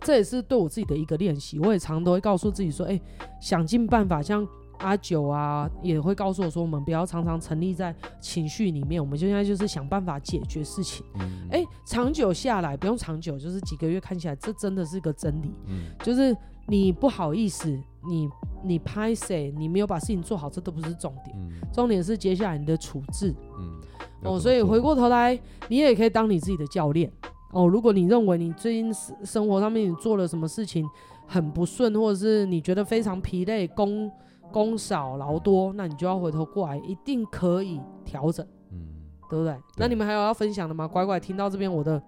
[0.02, 1.60] 这也是对我自己的一个练习。
[1.60, 3.00] 我也常都会告诉自己说，哎，
[3.40, 4.46] 想尽办法像。
[4.80, 11.06] 阿九啊，也会告诉我说，我们不要常常沉溺在情绪里面，我们现在就是想办法解决事情。
[11.20, 15.52] 嗯，哎，长久下来不用长久，就是几个月看起来，这真的是个真理。
[15.68, 16.36] 嗯，就是
[16.68, 17.70] 你不好意思，
[18.08, 18.30] 你
[18.64, 21.36] 你拍谁，你没有把事情做好，这都不是重点。
[21.38, 23.34] 嗯，重点是接下来你的处置。
[23.58, 23.80] 嗯，
[24.24, 27.12] 哦，所以回过头来，你也可以当你自己的教练。
[27.52, 30.86] 哦，如果你认为你最近生活上面你做了什么事情
[31.26, 34.12] 很不顺，或者是你觉得非常疲累，工
[34.56, 38.88] 工少劳多，那你就要回头过来，一定可以调整，嗯，
[39.30, 39.54] 对不对？
[39.54, 39.60] 对。
[39.76, 40.88] 那你们还有要分享的吗？
[40.88, 42.02] 乖乖听到这边，我的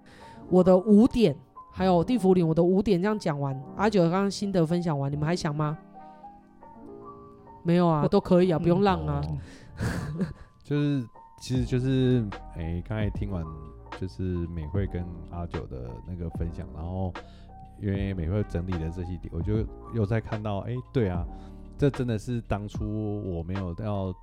[0.49, 1.35] 我的五点，
[1.73, 5.77] 还有地府里，我的五点这样讲完，阿九刚刚心得分享完，你们还想吗？
[7.63, 9.21] 没有啊，都可以啊，不用浪啊。
[9.27, 10.25] 嗯、
[10.63, 11.05] 就是，
[11.41, 12.25] 其实就是，
[12.55, 13.43] 哎、欸，刚才听完
[13.99, 17.13] 就是美惠跟阿九的那个分享，然后
[17.81, 21.27] 因为美惠整理的这些点，我就又在看到，哎、欸，对啊。
[21.77, 24.13] 这真的是当初我没有要，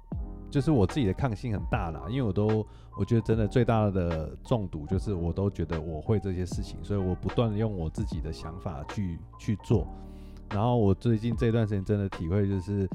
[0.50, 2.66] 就是我自己的抗性很大啦，因为我都
[2.98, 9.86] 我觉得真的最大的中毒就是我都觉得我会这些事情，所以我不断的用我自己的想法去去做。
[10.50, 12.88] 然后我最近这段时间真的体会就是，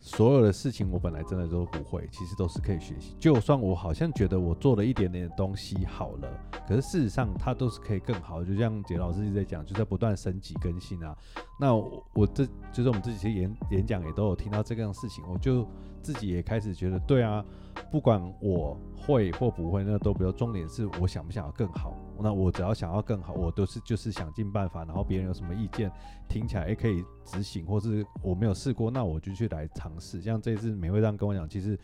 [0.00, 3.16] 所有的事情我本来真的都不会，其实都是可以学习。
[3.18, 6.28] 就算我好像觉得我做了一点点东西好了，
[6.68, 8.44] 可是事实上它都是可以更好。
[8.44, 11.16] 就像杰老师一直在讲，就在不断升级更新啊。
[11.60, 15.66] 那我，这就是我们自己演演讲也都有听到这样事情，我就
[16.00, 17.44] 自己也开始觉得，对啊，
[17.90, 21.92] 不管我会或不会，那都不要，重点是我想不想要更好。
[22.20, 24.84] 那我只要想要更好，我都是就是想尽办法。
[24.84, 25.90] 然后别人有什么意见，
[26.28, 30.20] 听起来也可以执行，或是我没有试过，那我就去来尝试。
[30.20, 31.78] 像这次美惠这样跟我讲，其实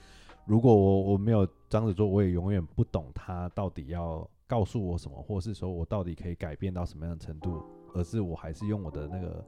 [0.47, 7.62] 如果我我没有这样子做，我也永远不懂他到底要告诉我什么，或是说我到底可以改变到什么样的程度，
[7.95, 9.45] 而是我还是用我的那个。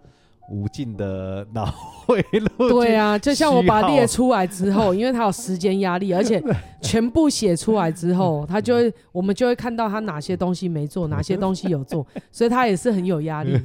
[0.51, 1.67] 无尽的脑
[2.07, 2.21] 回
[2.59, 2.69] 路。
[2.69, 6.43] 对啊，就像我把列出来之后， 因为他有时间压力， 而且
[6.81, 13.59] 全部写出来之后，他就会，我们就会看到他哪些东西没做，哪些东西有做， 所以他也是很有压力。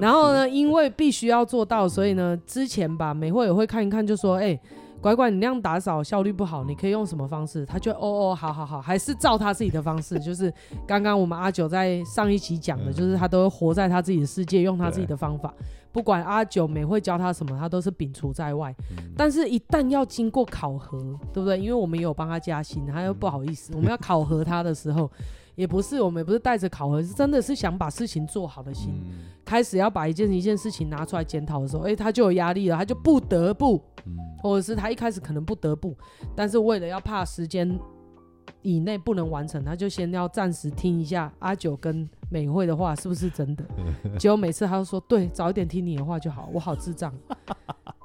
[0.00, 4.60] 然后呢，因为必须要做到，所以呢，之前吧，美会也会看一看，就说，哎、欸。
[5.02, 7.66] 乖乖，你那样打扫效率不好，你可以用什么方式？
[7.66, 7.98] 他就哦
[8.30, 10.16] 哦，好好好，还是照他自己的方式。
[10.20, 10.48] 就是
[10.86, 15.52] 刚刚我们阿九在上一期讲的，就是他都活在他自己的世界，用他自己的方法。
[15.92, 18.74] 不管阿九美会教他什么，他都是摒除在外。
[19.16, 20.98] 但是，一旦要经过考核，
[21.32, 21.58] 对不对？
[21.58, 25.10] 因为我们也有帮他加薪，他又不好意思，我们要考核他的时候。
[25.54, 35.94] 也不是，我们也不是带着考核，是真的是想把事情做好的心，嗯、开始要把一件一件事情拿出来检讨的时候，哎、欸，他就有压力了，他就不得不，嗯、或者是他一开始可能不得不，
[36.34, 37.78] 但是为了要怕时间
[38.62, 43.64] 以内不能完成，他就先要暂时听一下阿九跟美惠的话是不是真的，
[44.18, 47.12] 结果每次他都说对，早一点听你的话就好，我好智障，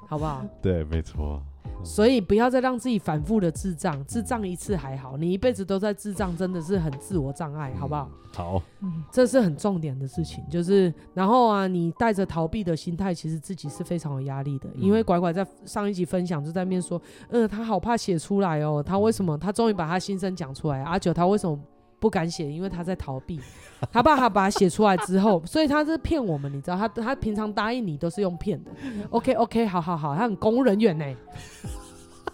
[0.08, 0.44] 好不好？
[0.62, 1.42] 对，没错。
[1.84, 8.10] 所以不要再让自己反复的智障，智障一次还好，你一辈子都在智障，真的是很自我障碍，好不好？
[8.34, 19.38] 好，嗯，这是很重点的事情，就是然后啊，你带着逃避的心态，其实自己是非常有压力的，因为拐拐在上一集分享就在面说，嗯，他好怕写出来哦，他为什么？
[19.38, 21.58] 他终于把他心声讲出来，阿九他为什么？
[22.00, 23.40] 不敢写，因为他在逃避。
[23.92, 26.78] 他爸他把它写出来之后，所以他是骗我们，你知道？
[26.78, 28.72] 他他平常答应你都是用骗的。
[29.10, 31.06] OK OK，好好好，他很公务人员呢，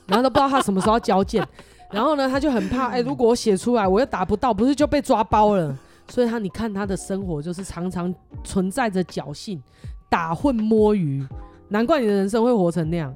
[0.08, 1.46] 然后都不知道他什么时候要交件，
[1.92, 5.78] 然后呢，他就很怕，哎、欸，如果我写出来，我又达不到，不是就被抓包了？
[6.10, 8.14] 所以他你看他的生活就是常常
[8.44, 9.62] 存在着侥幸、
[10.10, 11.26] 打混摸鱼，
[11.70, 13.14] 难怪你的人生会活成那样。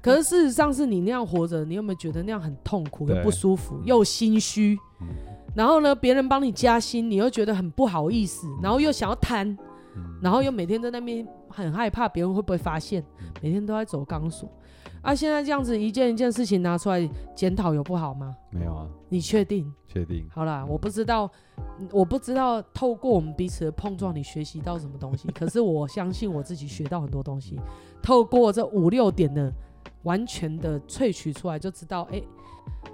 [0.00, 4.78] 可是事实上是你那样活着，你有没有觉得那样很痛苦又不舒服又心虚？
[5.54, 9.56] 然后呢，别人帮你加薪，你又觉得很不好意思，然后又想要贪，
[10.22, 13.04] 然后又每天在那边很害怕别人会不会发现，
[13.42, 14.48] 每天都在走钢索。
[15.02, 18.36] 啊，现在这样子一件一件事情拿出来检讨，有不好吗？
[18.50, 18.86] 没有啊。
[19.08, 19.72] 你确定？
[19.86, 20.26] 确定。
[20.30, 21.30] 好啦，我不知道，
[21.90, 25.26] 我不知道透过我们彼此的碰撞，你学习到什么东西。
[25.32, 27.58] 可是我相信我自己学到很多东西。
[28.02, 29.50] 透过这五六点的
[30.02, 32.22] 完全的萃取出来，就知道，哎。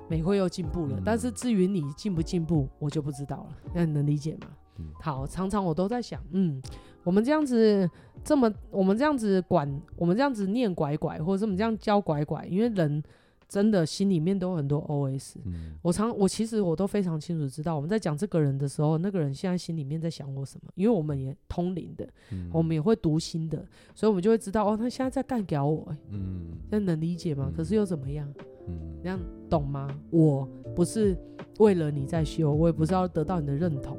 [0.09, 3.57] 美会又进步了，嗯、但是至于你进不进步，我就不知道了。
[3.75, 4.49] 那你能理解吗？
[4.79, 6.61] 嗯、好，常常我都在想，嗯，
[7.03, 7.89] 我们这样子
[8.23, 13.03] 这么，我们这样子管，我们这样子念拐拐，或者是我们这样教拐拐，因为人
[13.49, 15.37] 真的心里面都有很多 OS。
[15.45, 23.65] 嗯、我常，我其实我都非常清楚知道，我们在讲这个人的时候，那个人现在心里面在想我什么，因为我们也通灵的，嗯、我们也会读心的，
[23.95, 27.47] 所以我们就会知道，哦，他现在在干掉我，欸，嗯，那能理解吗？
[27.49, 28.31] 嗯、可是又怎么样？
[28.67, 29.89] 嗯，这样懂吗？
[30.11, 31.17] 我不是
[31.59, 33.97] 为了你在修，我也不是要得到你的认同，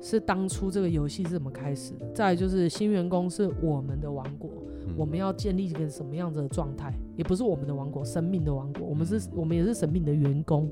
[0.00, 2.06] 是当初这个游戏是怎么开始的？
[2.14, 4.50] 再来就是新员工是我们的王国，
[4.86, 6.92] 嗯、我们要建立一个什么样子的状态？
[7.16, 10.68] 也不是我们的王国，生命的王国，我们是，我们也是神明的员工，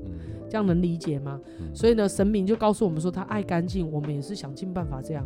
[0.49, 1.39] 这样能理解吗？
[1.73, 5.25] 所以呢，神明就告诉我们说，他爱干净，我们也是想尽办法这样。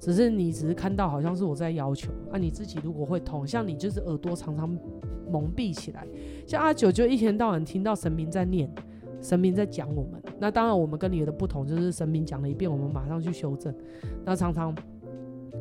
[0.00, 4.68] 只是你只是看到好像是我在要求，啊，你自己如果会痛，像你就是耳朵常常
[5.30, 6.06] 蒙蔽起来，
[6.46, 8.70] 像阿九就一天到晚听到神明在念，
[9.20, 10.20] 神明在讲我们。
[10.38, 13.74] 那当然我们跟你的不同就是神明讲了一遍，我们马上去修正。
[14.24, 14.74] 那常常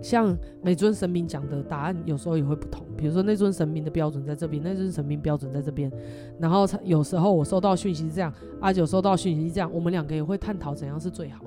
[0.02, 5.92] 像每尊神明讲的答案有时候也会不同，比如说那尊神明的标准在这边，那尊神明标准在这边。
[6.40, 11.46] 然后有时候我收到讯息是这样，阿九收到讯息是这样，我们两个也会探讨怎样是最好。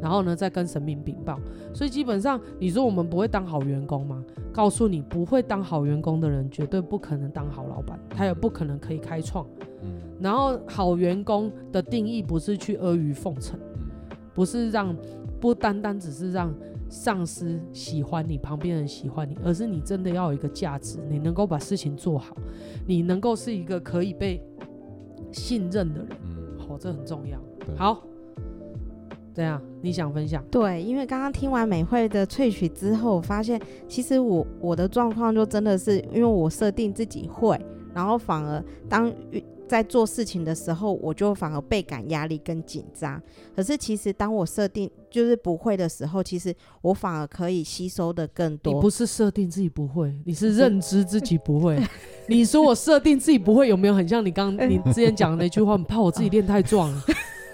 [0.00, 1.38] 然后呢，再跟神明禀报。
[1.74, 4.24] 所以基本上，你说我们不会当好员工吗？
[4.52, 9.46] 告诉你，不会当好员工的人，绝对不可能当好老板，他也不可能可以开创。
[10.20, 13.58] 然后，好员工的定义不是去阿谀奉承，
[14.34, 14.96] 不是让，
[15.40, 16.52] 不单单只是让
[16.88, 22.36] 上司喜欢你，旁边人喜欢你，而是你真的要有一个价值，你能够把事情做好，
[22.86, 24.42] 你能够是一个可以被
[25.30, 26.08] 信任的人。
[26.58, 27.38] 好，这很重要。
[27.76, 28.07] 好。
[29.38, 30.44] 对啊，你想分享？
[30.50, 37.56] 对，因为刚刚听完美会的萃取之后，我发现其实我我的状况就真的是，因为我设定自己会，
[37.94, 39.14] 然后反而当
[39.68, 43.22] 在做事情的时候，我就反而倍感压力跟紧张。
[43.54, 48.74] 可是其实当我设定就是不会的时候，其实我反而可以吸收的更多。
[48.74, 51.80] 你不是设定自己不会，你是 认知自己不会。
[52.26, 55.76] 你说我设定自己不会，有没有很像你刚你之前讲的那句话？
[55.78, 57.02] 你怕我自己练太壮了。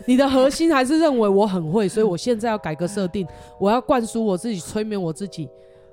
[0.07, 3.27] 你的核心还是认为我很会，所以我现在要改个设定，
[3.59, 5.49] 我要灌输我自己，催眠我自己。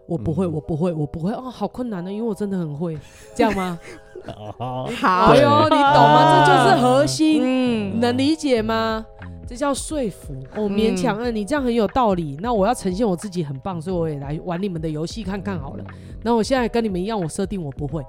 [0.07, 2.97] 我不会，我不会，我不会哦，好困难的，因为我真的很会，
[3.33, 3.79] 这样吗？
[4.99, 6.45] 好，哎呦，你懂吗？
[6.45, 9.05] 这就是核心，嗯，能理解吗？
[9.51, 12.37] 这叫说服，我勉强，嗯，你这样很有道理。
[12.39, 15.83] 那我要呈现我自己很棒，所以我也来玩你们的游戏看看好了。
[16.23, 18.01] 那我现在跟你们一样，我设定我不会，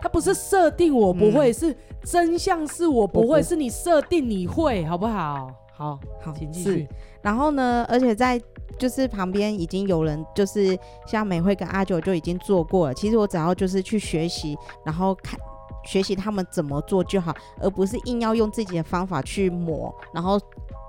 [0.00, 1.72] 它不是设定我不会，是
[2.02, 5.48] 真相是我不会，是你设定你会，好不好？
[5.72, 6.88] 好好，请继续。
[7.22, 8.42] 然后呢，而且在
[8.76, 10.76] 就是旁边已经有人，就是
[11.06, 12.94] 像美惠跟阿九就已经做过了。
[12.94, 15.38] 其实我只要就是去学习，然后看
[15.84, 19.94] 学习他们怎么做就好，而不是硬要用自己的方法去磨。
[20.12, 20.40] 然后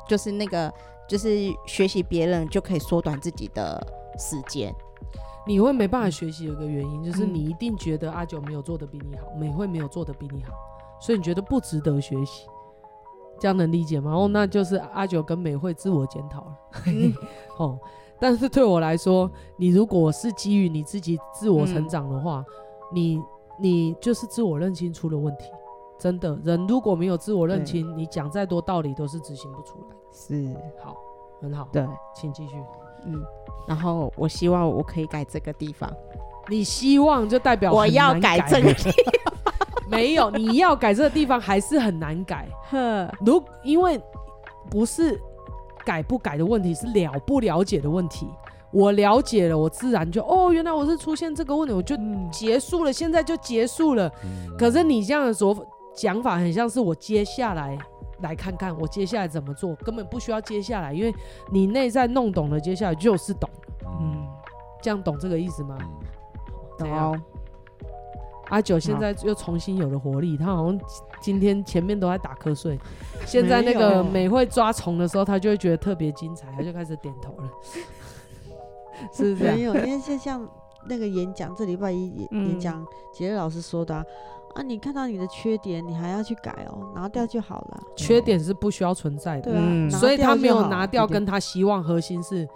[0.10, 0.74] 就是那个
[1.08, 1.30] 就是
[1.68, 3.80] 学习别人就可以缩短自己的
[4.18, 4.76] 时间。
[5.48, 10.52] 你会没办法学习有个原因，就是你一定觉得阿九没有做的比你好，美惠没有做的比你好，
[11.00, 12.48] 所以你觉得不值得学习。
[13.40, 14.12] 这样能理解吗？
[14.14, 16.58] 哦，那就是阿九跟美惠自我检讨了。
[17.58, 17.80] 哦，
[18.20, 22.54] 但是对我来说，你如果是基于你自己自我成长的话，嗯、
[22.94, 23.22] 你
[23.60, 25.46] 你就是自我认清出了问题。
[25.98, 29.96] 真的，人如果没有自我认清，你讲再多道理都是执行不出来。
[30.12, 30.54] 是，
[30.84, 30.96] 好，
[31.42, 31.68] 很好。
[31.72, 31.86] 对，
[32.16, 32.56] 请继续。
[33.06, 33.22] 嗯，
[33.68, 35.92] 然后我希望我可以改这个地方。
[36.48, 39.34] 你希望就代表我要改这个地方。
[39.90, 42.48] 没有，你要改这个地方还是很难改。
[42.70, 44.00] 呵，如因为
[44.70, 45.20] 不是
[45.86, 48.28] 改不改的问题，是了不了解的问题。
[48.72, 51.96] 我了解了，我自然就哦，原来我是出现这个问题，我就
[52.32, 54.12] 结束了，现在就结束了。
[54.60, 55.56] 可是你这样的说
[55.96, 57.76] 讲法，很像是我接下来
[58.22, 61.14] 来看看我接下来怎么做，根本不需要接下来，因为
[61.52, 63.50] 你内在弄懂了，接下来就是懂。
[64.02, 64.28] 嗯，
[64.82, 65.78] 这样懂这个意思吗？
[66.78, 67.20] 懂。
[68.50, 70.80] 阿九现在又重新有了活力，他好像
[71.22, 72.80] 今天前面都在打瞌睡，
[73.24, 77.50] 现在那个美会抓虫的时候，他就会觉得特别精彩，他就开始点头了，
[79.14, 79.44] 是不是？
[79.44, 80.50] 没有，因为像像
[80.88, 84.04] 那个演讲，这礼拜一演演讲，杰、嗯、老师说的啊，
[84.56, 87.84] 啊，你看到你的缺点，你还要去改哦，拿掉就好了。
[87.96, 92.48] 缺点是不需要存在的，嗯、所以他没有拿掉，跟他希望核心是。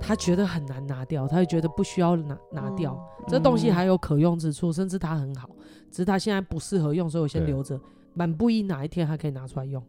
[0.00, 5.48] 他觉得很难拿掉，他就觉得不需要拿拿掉，嗯、这东西还有可用之处，甚至它很好，
[5.92, 7.78] 只是他现在不适合用，所以我先留着，
[8.12, 9.80] 满不一哪一天还可以拿出来用，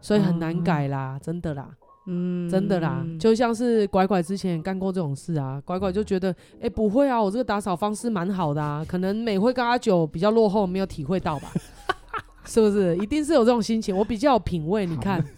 [0.00, 1.70] 所以很难改啦，嗯、真的啦，
[2.06, 11.50] 嗯，真的啦，就像是拐拐之前干过这种事啊，拐拐就觉得，哎、欸，不会啊，我这个打扫方式蛮好的啊，可能美会跟阿九比较落后，没有体会到吧，
[12.44, 12.96] 是不是？
[12.98, 15.24] 一定是有这种心情，我比较有品味，你看。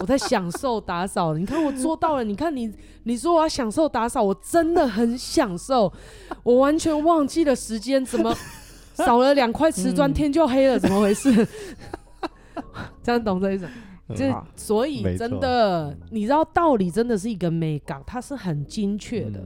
[0.00, 2.22] 我在享受打扫，你看我做到了。
[2.22, 5.92] 你看你，你说我要享受打扫，我真的很享受。
[6.44, 8.32] 我完全忘记了时间，怎么
[8.94, 11.44] 少了两块瓷砖，天就黑了，怎么回事？
[13.02, 13.58] 这样懂这意
[14.16, 14.28] 思？
[14.28, 19.42] 就所以真的，你知道道理真的是一个美感，它是很精确的。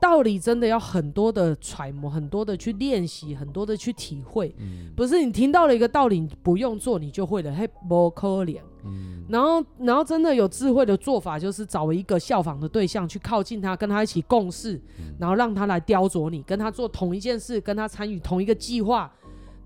[0.00, 4.52] 道理真的要很多的揣摩，很多的去练习，很多的去体会。
[4.58, 8.58] 嗯、不是你听到了一个道理，你不用做你就会了，嘿，不可怜。
[8.84, 19.08] 嗯、然后，然后真的有智慧的做法，就是找一个效仿的对象去靠近他，跟他一起共事，嗯、然后让他来雕琢你，跟他做同一件事，跟他参与同一个计划，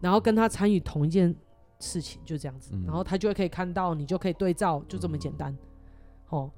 [0.03, 1.35] 然后跟他参与同一件
[1.79, 5.53] 事情，就这样子，嗯、然后他就会可以看到，你就可以对照，就这么简单。
[5.53, 5.59] 嗯、
[6.31, 6.51] 哦。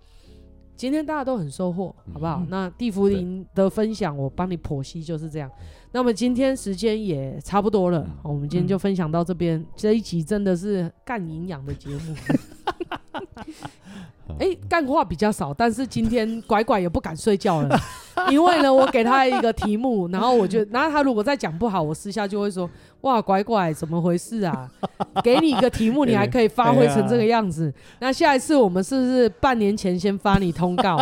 [0.77, 2.39] 今天大家都很收获，好不好？
[2.39, 5.51] 嗯、那地茯苓的分享，我帮你剖析就是这样。
[5.91, 9.59] 对那么今天时间也差不多了，嗯、我们今天就分享到这边。
[9.59, 12.15] 嗯、这一集真的是干营养的节目。
[14.39, 17.81] 哎、欸，干话比较少，但是今天拐拐也不敢睡觉了，
[18.31, 22.69] 因为呢，我给他一个题目，然后我就，然后他如果再讲不好，我私下就会说。
[23.03, 24.69] 哇，拐拐，怎么回事啊？
[25.23, 27.73] 给你一个题目，你还可以发挥成这个样子。
[28.01, 30.99] 那下一次我们是不是半年前先发你通告？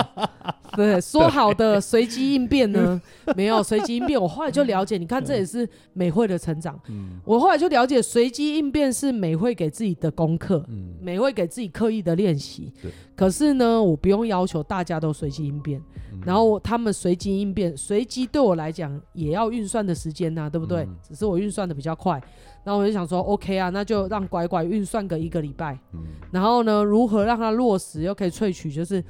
[0.76, 3.01] 对，说好的随机应变呢？
[3.34, 4.20] 没有随机应变。
[4.20, 6.81] 我后来就了解，你看这也是美惠的成长。
[7.24, 10.64] 我后来就了解，随机应变是美惠给自己的功课，
[11.01, 12.72] 美惠给自己刻意的练习。
[13.14, 15.81] 可是呢，我不用要求大家都随机应变。
[16.24, 20.89] 然后他们随机应变，随机对我来讲也要运算的时间呐，对不对？
[21.07, 22.20] 只是我运算的比较快。
[22.64, 25.79] 然后我就想说，OK 啊，那就让拐拐运算个一个礼拜。
[26.31, 29.03] 然后呢，如何让它落实又可以萃取，就是。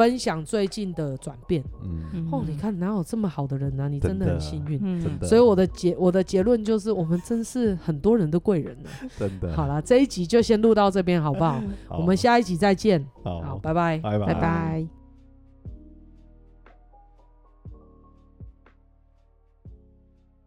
[0.00, 1.62] 分享最近的转变。
[1.82, 3.88] 嗯，哦，你看哪有这么好的人呢、啊？
[3.88, 4.80] 你真的很幸运。
[4.82, 8.88] 嗯真的，所以我的结我的结论就是，我们真是很多人的贵人呢、
[9.18, 11.62] 真的好啦，这一集就先录到这边，好不好？
[11.86, 13.04] 好我们下一集再见。
[13.22, 13.98] 好，好，拜拜。
[13.98, 14.99] 拜拜拜拜。